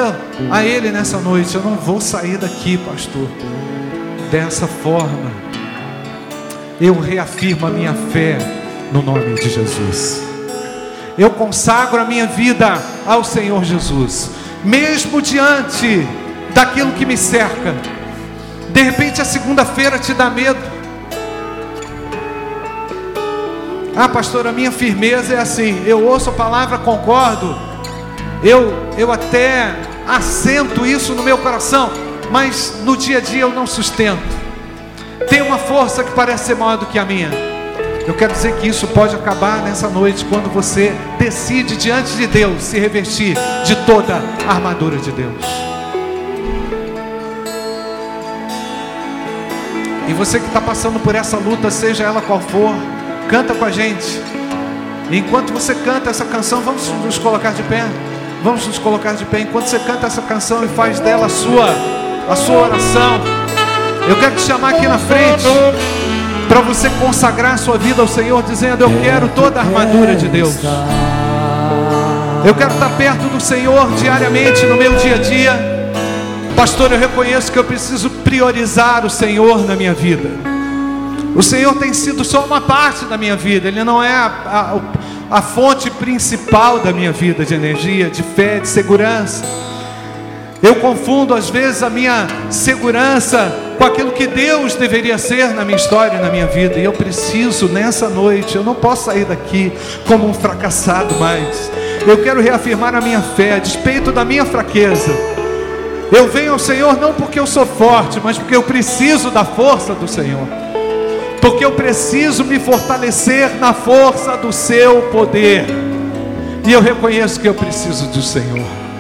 a 0.50 0.64
Ele 0.64 0.90
nessa 0.90 1.20
noite: 1.20 1.54
Eu 1.54 1.64
não 1.64 1.76
vou 1.76 2.00
sair 2.00 2.38
daqui, 2.38 2.78
pastor, 2.78 3.28
dessa 4.32 4.68
forma. 4.68 5.30
Eu 6.80 6.98
reafirmo 6.98 7.68
a 7.68 7.70
minha 7.70 7.94
fé 7.94 8.61
no 8.92 9.02
nome 9.02 9.36
de 9.36 9.50
Jesus. 9.50 10.22
Eu 11.18 11.30
consagro 11.32 12.00
a 12.00 12.06
minha 12.06 12.28
vida 12.28 12.82
ao 13.06 13.24
Senhor 13.24 13.64
Jesus, 13.64 14.32
mesmo 14.64 15.22
diante 15.22 16.08
daquilo 16.54 16.92
que 16.94 17.06
me 17.06 17.18
cerca. 17.18 17.76
De 18.70 18.82
repente 18.82 19.22
a 19.22 19.26
segunda-feira 19.26 20.00
te 20.00 20.14
dá 20.14 20.30
medo. 20.30 20.60
Ah, 23.96 24.08
pastor, 24.08 24.48
a 24.48 24.52
minha 24.52 24.72
firmeza 24.72 25.36
é 25.36 25.40
assim: 25.40 25.84
eu 25.86 26.06
ouço 26.06 26.30
a 26.30 26.34
palavra, 26.34 26.78
concordo 26.78 27.72
eu, 28.44 28.74
eu 28.98 29.12
até 29.12 29.76
assento 30.08 30.86
isso 30.86 31.14
no 31.14 31.22
meu 31.22 31.38
coração, 31.38 31.92
mas 32.32 32.74
no 32.84 32.98
dia 32.98 33.20
a 33.20 33.22
dia 33.22 33.42
eu 33.42 33.52
não 33.52 33.68
sustento. 33.68 34.42
Tem 35.30 35.44
uma 35.44 35.60
força 35.60 36.04
que 36.04 36.12
parece 36.12 36.46
ser 36.46 36.56
maior 36.56 36.78
do 36.78 36.88
que 36.88 36.98
a 36.98 37.06
minha. 37.06 37.51
Eu 38.08 38.16
quero 38.16 38.34
dizer 38.34 38.56
que 38.56 38.68
isso 38.68 38.88
pode 38.88 39.16
acabar 39.16 39.62
nessa 39.62 39.88
noite 39.88 40.26
quando 40.26 40.52
você 40.52 40.92
decide 41.20 41.78
diante 41.78 42.16
de 42.16 42.26
Deus 42.26 42.64
se 42.64 42.80
revestir 42.80 43.38
de 43.64 43.76
toda 43.86 44.16
a 44.48 44.54
armadura 44.54 44.98
de 44.98 45.12
Deus. 45.12 45.46
E 50.08 50.14
você 50.14 50.40
que 50.40 50.48
está 50.48 50.60
passando 50.60 51.00
por 51.00 51.16
essa 51.16 51.38
luta, 51.38 51.70
seja 51.70 52.04
ela 52.04 52.22
qual 52.22 52.40
for, 52.40 52.74
canta 53.30 53.54
com 53.54 53.64
a 53.64 53.72
gente. 53.72 54.20
Enquanto 55.12 55.54
você 55.54 55.76
canta 55.76 56.10
essa 56.10 56.26
canção, 56.26 56.62
vamos 56.62 56.88
nos 56.88 57.18
colocar 57.18 57.52
de 57.52 57.64
pé. 57.64 57.86
Vamos 58.44 58.66
nos 58.66 58.80
colocar 58.80 59.14
de 59.14 59.24
pé 59.26 59.42
enquanto 59.42 59.68
você 59.68 59.78
canta 59.78 60.08
essa 60.08 60.22
canção 60.24 60.66
e 60.66 60.68
faz 60.70 61.00
dela 61.00 61.28
a 61.28 61.30
sua, 61.30 61.68
a 62.28 62.36
sua 62.36 62.62
oração. 62.64 63.22
Eu 64.10 64.20
quero 64.20 64.36
te 64.36 64.42
chamar 64.42 64.72
aqui 64.72 64.88
na 64.88 64.98
frente 64.98 65.46
para 66.52 66.60
você 66.60 66.90
consagrar 67.00 67.58
sua 67.58 67.78
vida 67.78 68.02
ao 68.02 68.08
Senhor, 68.10 68.44
dizendo: 68.44 68.84
Eu 68.84 69.02
quero 69.02 69.30
toda 69.30 69.62
a 69.62 69.64
armadura 69.64 70.18
de 70.18 70.28
Deus. 70.28 70.58
Eu 72.44 72.54
quero 72.54 72.74
estar 72.74 72.90
perto 72.98 73.30
do 73.30 73.40
Senhor 73.40 73.90
diariamente 73.94 74.66
no 74.66 74.76
meu 74.76 74.98
dia 74.98 75.16
a 75.16 75.18
dia. 75.18 75.58
Pastor, 76.54 76.92
eu 76.92 77.00
reconheço 77.00 77.50
que 77.54 77.58
eu 77.58 77.64
preciso 77.64 78.10
priorizar 78.10 79.06
o 79.06 79.10
Senhor 79.10 79.66
na 79.66 79.78
minha 79.78 79.94
vida. 79.94 80.30
O 81.34 81.42
Senhor 81.42 81.74
tem 81.76 81.94
sido 81.94 82.26
só 82.26 82.44
uma 82.44 82.60
parte 82.60 83.06
da 83.06 83.18
minha 83.18 83.38
vida, 83.38 83.70
Ele 83.70 83.86
não 83.86 84.04
é 84.04 84.14
a, 84.14 84.82
a, 85.32 85.38
a 85.38 85.42
fonte 85.42 85.90
principal 85.90 86.80
da 86.80 86.92
minha 86.92 87.14
vida 87.14 87.46
de 87.46 87.54
energia, 87.54 88.10
de 88.10 88.24
fé, 88.24 88.60
de 88.60 88.68
segurança. 88.68 89.46
Eu 90.62 90.76
confundo 90.76 91.34
às 91.34 91.50
vezes 91.50 91.82
a 91.82 91.90
minha 91.90 92.28
segurança 92.50 93.71
com 93.82 93.88
aquilo 93.88 94.12
que 94.12 94.28
Deus 94.28 94.76
deveria 94.76 95.18
ser 95.18 95.56
na 95.56 95.66
minha 95.66 95.76
história 95.76 96.16
e 96.16 96.22
na 96.22 96.30
minha 96.30 96.46
vida. 96.46 96.78
E 96.78 96.84
eu 96.84 96.94
preciso 96.94 97.68
nessa 97.68 98.08
noite, 98.08 98.56
eu 98.56 98.64
não 98.64 98.76
posso 98.76 99.06
sair 99.06 99.26
daqui 99.26 99.74
como 100.08 100.28
um 100.28 100.36
fracassado 100.36 101.16
mais. 101.16 101.72
Eu 102.06 102.22
quero 102.22 102.40
reafirmar 102.40 102.94
a 102.94 103.02
minha 103.02 103.24
fé 103.24 103.54
a 103.54 103.58
despeito 103.58 104.12
da 104.12 104.24
minha 104.24 104.46
fraqueza. 104.46 105.12
Eu 106.12 106.28
venho 106.28 106.54
ao 106.54 106.60
Senhor 106.60 106.96
não 106.98 107.16
porque 107.16 107.40
eu 107.40 107.48
sou 107.48 107.66
forte, 107.66 108.22
mas 108.24 108.38
porque 108.38 108.56
eu 108.56 108.62
preciso 108.62 109.32
da 109.32 109.44
força 109.44 109.96
do 109.96 110.08
Senhor. 110.08 110.48
Porque 111.42 111.66
eu 111.66 111.72
preciso 111.72 112.46
me 112.46 112.60
fortalecer 112.60 113.56
na 113.60 113.74
força 113.74 114.38
do 114.38 114.54
seu 114.54 115.10
poder. 115.12 115.66
E 116.68 116.72
eu 116.72 116.82
reconheço 116.82 117.40
que 117.40 117.48
eu 117.48 117.56
preciso 117.56 118.06
do 118.10 118.22
Senhor. 118.22 118.91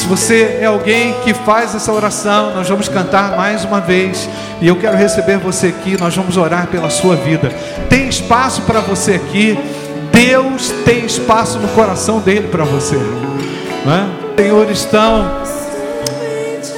Se 0.00 0.06
você 0.06 0.56
é 0.62 0.64
alguém 0.64 1.14
que 1.22 1.34
faz 1.34 1.74
essa 1.74 1.92
oração, 1.92 2.54
nós 2.54 2.66
vamos 2.66 2.88
cantar 2.88 3.36
mais 3.36 3.66
uma 3.66 3.82
vez. 3.82 4.30
E 4.58 4.66
eu 4.66 4.76
quero 4.76 4.96
receber 4.96 5.36
você 5.36 5.66
aqui. 5.66 5.94
Nós 6.00 6.16
vamos 6.16 6.38
orar 6.38 6.68
pela 6.68 6.88
sua 6.88 7.16
vida. 7.16 7.50
Tem 7.90 8.08
espaço 8.08 8.62
para 8.62 8.80
você 8.80 9.12
aqui. 9.12 9.58
Deus 10.10 10.70
tem 10.86 11.04
espaço 11.04 11.58
no 11.58 11.68
coração 11.68 12.18
dele 12.18 12.48
para 12.48 12.64
você. 12.64 12.96
Não 13.84 13.92
é? 13.94 14.42
Senhor, 14.42 14.70
estão 14.70 15.42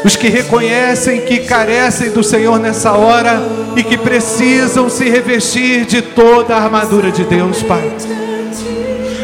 os 0.05 0.17
que 0.17 0.27
reconhecem 0.27 1.21
que 1.21 1.45
carecem 1.45 2.11
do 2.11 2.25
Senhor 2.25 2.59
nessa 2.59 2.91
hora 2.91 3.41
e 3.77 3.85
que 3.85 3.97
precisam 3.97 4.91
se 4.91 5.09
revestir 5.09 5.85
de 5.85 6.03
toda 6.03 6.57
a 6.57 6.65
armadura 6.65 7.13
de 7.13 7.23
Deus, 7.23 7.63
Pai 7.63 7.89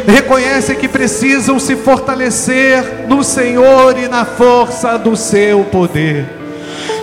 reconhecem 0.09 0.76
que 0.76 0.88
precisam 0.88 1.59
se 1.59 1.76
fortalecer 1.76 3.06
no 3.06 3.22
Senhor 3.22 3.98
e 3.98 4.09
na 4.09 4.24
força 4.24 4.98
do 4.98 5.14
seu 5.14 5.64
poder. 5.64 6.38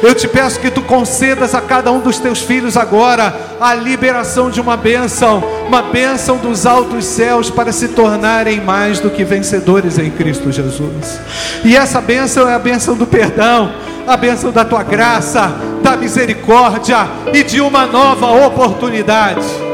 Eu 0.01 0.13
te 0.13 0.27
peço 0.27 0.59
que 0.59 0.69
tu 0.69 0.81
concedas 0.81 1.55
a 1.55 1.61
cada 1.61 1.91
um 1.91 1.99
dos 1.99 2.19
teus 2.19 2.41
filhos 2.41 2.75
agora 2.75 3.33
a 3.61 3.73
liberação 3.73 4.49
de 4.49 4.59
uma 4.59 4.75
bênção, 4.75 5.43
uma 5.67 5.81
bênção 5.81 6.37
dos 6.37 6.65
altos 6.65 7.05
céus 7.05 7.49
para 7.49 7.71
se 7.71 7.89
tornarem 7.89 8.59
mais 8.61 8.99
do 8.99 9.09
que 9.09 9.23
vencedores 9.23 9.97
em 9.97 10.09
Cristo 10.09 10.51
Jesus. 10.51 11.19
E 11.63 11.75
essa 11.75 12.01
bênção 12.01 12.47
é 12.47 12.53
a 12.53 12.59
bênção 12.59 12.95
do 12.95 13.07
perdão, 13.07 13.73
a 14.05 14.17
bênção 14.17 14.51
da 14.51 14.65
tua 14.65 14.83
graça, 14.83 15.55
da 15.81 15.95
misericórdia 15.95 17.07
e 17.33 17.43
de 17.43 17.61
uma 17.61 17.85
nova 17.85 18.31
oportunidade. 18.45 19.64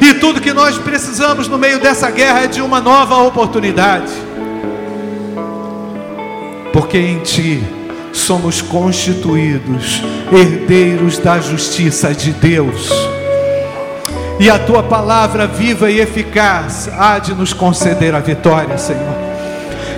E 0.00 0.14
tudo 0.14 0.40
que 0.40 0.52
nós 0.52 0.78
precisamos 0.78 1.48
no 1.48 1.58
meio 1.58 1.80
dessa 1.80 2.10
guerra 2.10 2.44
é 2.44 2.46
de 2.46 2.62
uma 2.62 2.80
nova 2.80 3.16
oportunidade. 3.16 4.12
Porque 6.72 6.96
em 6.96 7.18
Ti 7.20 7.62
somos 8.12 8.62
constituídos 8.62 10.02
herdeiros 10.32 11.18
da 11.18 11.40
justiça 11.40 12.14
de 12.14 12.32
Deus. 12.32 12.90
E 14.38 14.48
a 14.48 14.58
Tua 14.58 14.84
palavra 14.84 15.46
viva 15.48 15.90
e 15.90 16.00
eficaz 16.00 16.88
há 16.96 17.18
de 17.18 17.34
nos 17.34 17.52
conceder 17.52 18.14
a 18.14 18.20
vitória, 18.20 18.78
Senhor. 18.78 19.16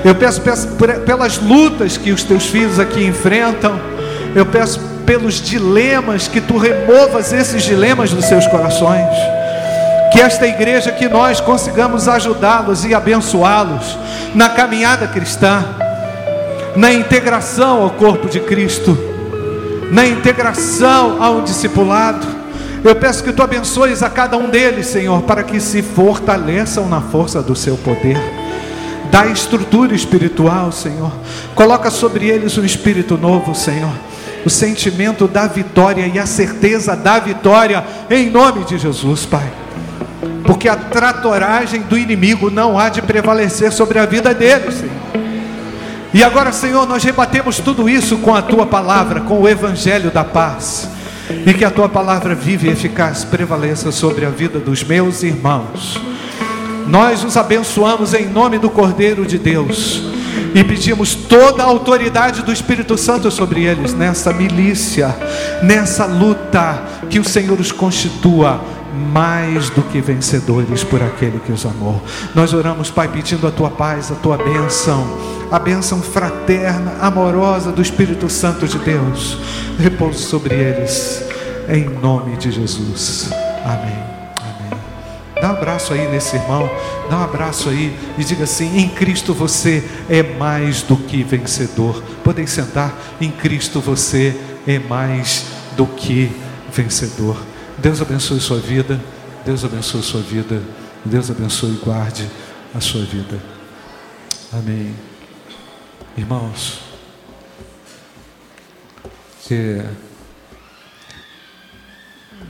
Eu 0.02 0.14
peço, 0.14 0.40
peço 0.40 0.68
pelas 1.04 1.36
lutas 1.36 1.98
que 1.98 2.10
os 2.10 2.22
Teus 2.22 2.46
filhos 2.46 2.78
aqui 2.78 3.04
enfrentam. 3.04 3.78
Eu 4.34 4.46
peço 4.46 4.80
pelos 5.04 5.42
dilemas 5.42 6.26
que 6.26 6.40
Tu 6.40 6.56
removas 6.56 7.34
esses 7.34 7.62
dilemas 7.62 8.12
dos 8.12 8.24
seus 8.24 8.46
corações 8.46 9.39
que 10.10 10.20
esta 10.20 10.46
igreja, 10.46 10.90
que 10.90 11.08
nós 11.08 11.40
consigamos 11.40 12.08
ajudá-los 12.08 12.84
e 12.84 12.94
abençoá-los 12.94 13.96
na 14.34 14.48
caminhada 14.48 15.06
cristã, 15.06 15.64
na 16.74 16.92
integração 16.92 17.82
ao 17.82 17.90
corpo 17.90 18.28
de 18.28 18.40
Cristo, 18.40 18.98
na 19.90 20.06
integração 20.06 21.22
ao 21.22 21.42
discipulado. 21.42 22.26
Eu 22.82 22.96
peço 22.96 23.22
que 23.22 23.32
tu 23.32 23.42
abençoes 23.42 24.02
a 24.02 24.10
cada 24.10 24.36
um 24.36 24.48
deles, 24.48 24.86
Senhor, 24.86 25.22
para 25.22 25.42
que 25.42 25.60
se 25.60 25.82
fortaleçam 25.82 26.88
na 26.88 27.00
força 27.00 27.42
do 27.42 27.54
seu 27.54 27.76
poder. 27.76 28.18
Dá 29.10 29.26
estrutura 29.26 29.94
espiritual, 29.94 30.72
Senhor. 30.72 31.12
Coloca 31.54 31.90
sobre 31.90 32.28
eles 32.28 32.56
um 32.56 32.64
espírito 32.64 33.16
novo, 33.18 33.54
Senhor. 33.54 33.92
O 34.44 34.50
sentimento 34.50 35.28
da 35.28 35.46
vitória 35.46 36.06
e 36.06 36.18
a 36.18 36.26
certeza 36.26 36.96
da 36.96 37.18
vitória, 37.18 37.84
em 38.08 38.30
nome 38.30 38.64
de 38.64 38.78
Jesus, 38.78 39.26
Pai 39.26 39.59
porque 40.44 40.68
a 40.68 40.76
tratoragem 40.76 41.82
do 41.82 41.96
inimigo 41.96 42.50
não 42.50 42.78
há 42.78 42.88
de 42.88 43.00
prevalecer 43.00 43.72
sobre 43.72 43.98
a 43.98 44.06
vida 44.06 44.34
deles, 44.34 44.74
Senhor. 44.74 45.30
E 46.12 46.24
agora, 46.24 46.50
Senhor, 46.50 46.88
nós 46.88 47.04
rebatemos 47.04 47.58
tudo 47.58 47.88
isso 47.88 48.18
com 48.18 48.34
a 48.34 48.42
tua 48.42 48.66
palavra, 48.66 49.20
com 49.20 49.40
o 49.40 49.48
evangelho 49.48 50.10
da 50.10 50.24
paz. 50.24 50.88
E 51.46 51.54
que 51.54 51.64
a 51.64 51.70
tua 51.70 51.88
palavra 51.88 52.34
vive 52.34 52.66
e 52.66 52.72
eficaz 52.72 53.24
prevaleça 53.24 53.92
sobre 53.92 54.26
a 54.26 54.30
vida 54.30 54.58
dos 54.58 54.82
meus 54.82 55.22
irmãos. 55.22 56.00
Nós 56.88 57.22
os 57.22 57.36
abençoamos 57.36 58.12
em 58.14 58.26
nome 58.26 58.58
do 58.58 58.68
Cordeiro 58.68 59.24
de 59.24 59.38
Deus 59.38 60.02
e 60.52 60.64
pedimos 60.64 61.14
toda 61.14 61.62
a 61.62 61.66
autoridade 61.66 62.42
do 62.42 62.52
Espírito 62.52 62.98
Santo 62.98 63.30
sobre 63.30 63.62
eles 63.62 63.94
nessa 63.94 64.32
milícia, 64.32 65.14
nessa 65.62 66.04
luta, 66.06 66.82
que 67.08 67.20
o 67.20 67.24
Senhor 67.24 67.60
os 67.60 67.70
constitua 67.70 68.60
mais 68.94 69.70
do 69.70 69.82
que 69.82 70.00
vencedores 70.00 70.82
por 70.84 71.02
aquele 71.02 71.38
que 71.40 71.52
os 71.52 71.64
amou. 71.64 72.02
Nós 72.34 72.52
oramos, 72.52 72.90
Pai, 72.90 73.08
pedindo 73.08 73.46
a 73.46 73.50
tua 73.50 73.70
paz, 73.70 74.10
a 74.10 74.14
tua 74.16 74.36
bênção, 74.36 75.06
a 75.50 75.58
bênção 75.58 76.02
fraterna, 76.02 76.96
amorosa 77.00 77.72
do 77.72 77.82
Espírito 77.82 78.28
Santo 78.28 78.66
de 78.66 78.78
Deus. 78.78 79.38
Repouso 79.78 80.20
sobre 80.20 80.54
eles, 80.54 81.24
em 81.68 81.84
nome 81.84 82.36
de 82.36 82.50
Jesus. 82.50 83.30
Amém. 83.64 83.96
Amém. 84.36 84.80
Dá 85.40 85.48
um 85.48 85.56
abraço 85.56 85.92
aí 85.92 86.08
nesse 86.08 86.36
irmão, 86.36 86.68
dá 87.08 87.18
um 87.18 87.24
abraço 87.24 87.68
aí 87.68 87.96
e 88.18 88.24
diga 88.24 88.44
assim: 88.44 88.78
em 88.78 88.88
Cristo 88.88 89.32
você 89.32 89.84
é 90.08 90.22
mais 90.22 90.82
do 90.82 90.96
que 90.96 91.22
vencedor. 91.22 92.02
Podem 92.24 92.46
sentar, 92.46 92.94
em 93.20 93.30
Cristo 93.30 93.80
você 93.80 94.36
é 94.66 94.78
mais 94.78 95.46
do 95.76 95.86
que 95.86 96.30
vencedor. 96.72 97.49
Deus 97.80 98.02
abençoe 98.02 98.40
sua 98.40 98.58
vida. 98.58 99.00
Deus 99.44 99.64
abençoe 99.64 100.02
sua 100.02 100.20
vida. 100.20 100.62
Deus 101.02 101.30
abençoe 101.30 101.70
e 101.70 101.78
guarde 101.78 102.30
a 102.74 102.80
sua 102.80 103.02
vida. 103.06 103.40
Amém. 104.52 104.94
Irmãos, 106.14 106.80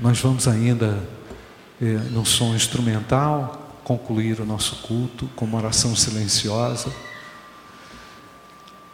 nós 0.01 0.19
vamos 0.19 0.49
ainda, 0.49 1.01
é, 1.81 1.85
no 2.11 2.27
som 2.27 2.55
instrumental, 2.55 3.81
concluir 3.85 4.41
o 4.41 4.45
nosso 4.45 4.83
culto 4.83 5.31
com 5.37 5.45
uma 5.45 5.59
oração 5.59 5.95
silenciosa. 5.95 6.93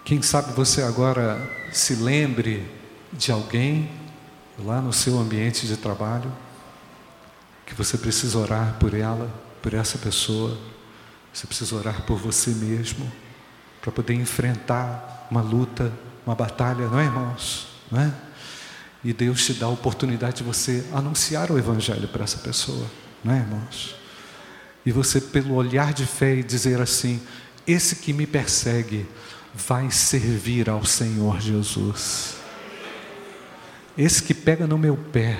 Quem 0.04 0.20
sabe 0.20 0.52
você 0.52 0.82
agora 0.82 1.40
se 1.72 1.94
lembre 1.94 2.70
de 3.12 3.32
alguém 3.32 3.90
lá 4.58 4.80
no 4.80 4.92
seu 4.92 5.18
ambiente 5.18 5.66
de 5.66 5.76
trabalho, 5.76 6.32
que 7.66 7.74
você 7.74 7.98
precisa 7.98 8.38
orar 8.38 8.76
por 8.78 8.94
ela, 8.94 9.30
por 9.60 9.74
essa 9.74 9.98
pessoa, 9.98 10.56
você 11.32 11.46
precisa 11.46 11.74
orar 11.74 12.02
por 12.02 12.18
você 12.18 12.50
mesmo, 12.50 13.10
para 13.80 13.92
poder 13.92 14.14
enfrentar 14.14 15.26
uma 15.30 15.42
luta, 15.42 15.92
uma 16.24 16.34
batalha, 16.34 16.88
não 16.88 16.98
é, 16.98 17.04
irmãos? 17.04 17.68
Não 17.90 18.00
é? 18.00 18.12
E 19.04 19.12
Deus 19.12 19.44
te 19.44 19.52
dá 19.52 19.66
a 19.66 19.70
oportunidade 19.70 20.38
de 20.38 20.42
você 20.42 20.84
anunciar 20.92 21.50
o 21.50 21.58
Evangelho 21.58 22.08
para 22.08 22.24
essa 22.24 22.38
pessoa, 22.38 22.86
não 23.22 23.34
é, 23.34 23.38
irmãos? 23.38 23.94
E 24.84 24.92
você, 24.92 25.20
pelo 25.20 25.54
olhar 25.54 25.92
de 25.92 26.06
fé, 26.06 26.36
e 26.36 26.42
dizer 26.42 26.80
assim: 26.80 27.20
esse 27.66 27.96
que 27.96 28.12
me 28.12 28.26
persegue 28.26 29.06
vai 29.52 29.90
servir 29.90 30.70
ao 30.70 30.84
Senhor 30.84 31.40
Jesus. 31.40 32.35
Esse 33.96 34.22
que 34.22 34.34
pega 34.34 34.66
no 34.66 34.76
meu 34.76 34.96
pé 34.96 35.38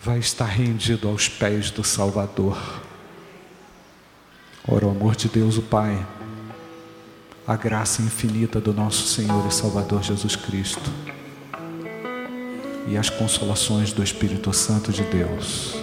vai 0.00 0.18
estar 0.18 0.46
rendido 0.46 1.08
aos 1.08 1.28
pés 1.28 1.70
do 1.70 1.84
Salvador. 1.84 2.82
Ora, 4.66 4.86
o 4.86 4.90
amor 4.90 5.14
de 5.14 5.28
Deus, 5.28 5.56
o 5.56 5.62
Pai, 5.62 6.04
a 7.46 7.54
graça 7.54 8.02
infinita 8.02 8.60
do 8.60 8.72
nosso 8.72 9.06
Senhor 9.06 9.46
e 9.46 9.52
Salvador 9.52 10.02
Jesus 10.02 10.34
Cristo, 10.34 10.90
e 12.88 12.96
as 12.96 13.08
consolações 13.08 13.92
do 13.92 14.02
Espírito 14.02 14.52
Santo 14.52 14.92
de 14.92 15.02
Deus 15.04 15.74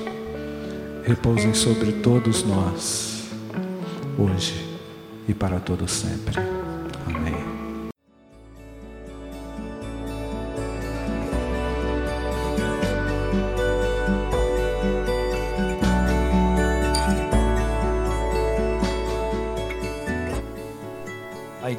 repousem 1.03 1.53
sobre 1.53 1.93
todos 1.93 2.43
nós, 2.43 3.24
hoje 4.17 4.78
e 5.28 5.34
para 5.34 5.59
todo 5.59 5.88
sempre. 5.88 6.36
Amém. 7.07 7.51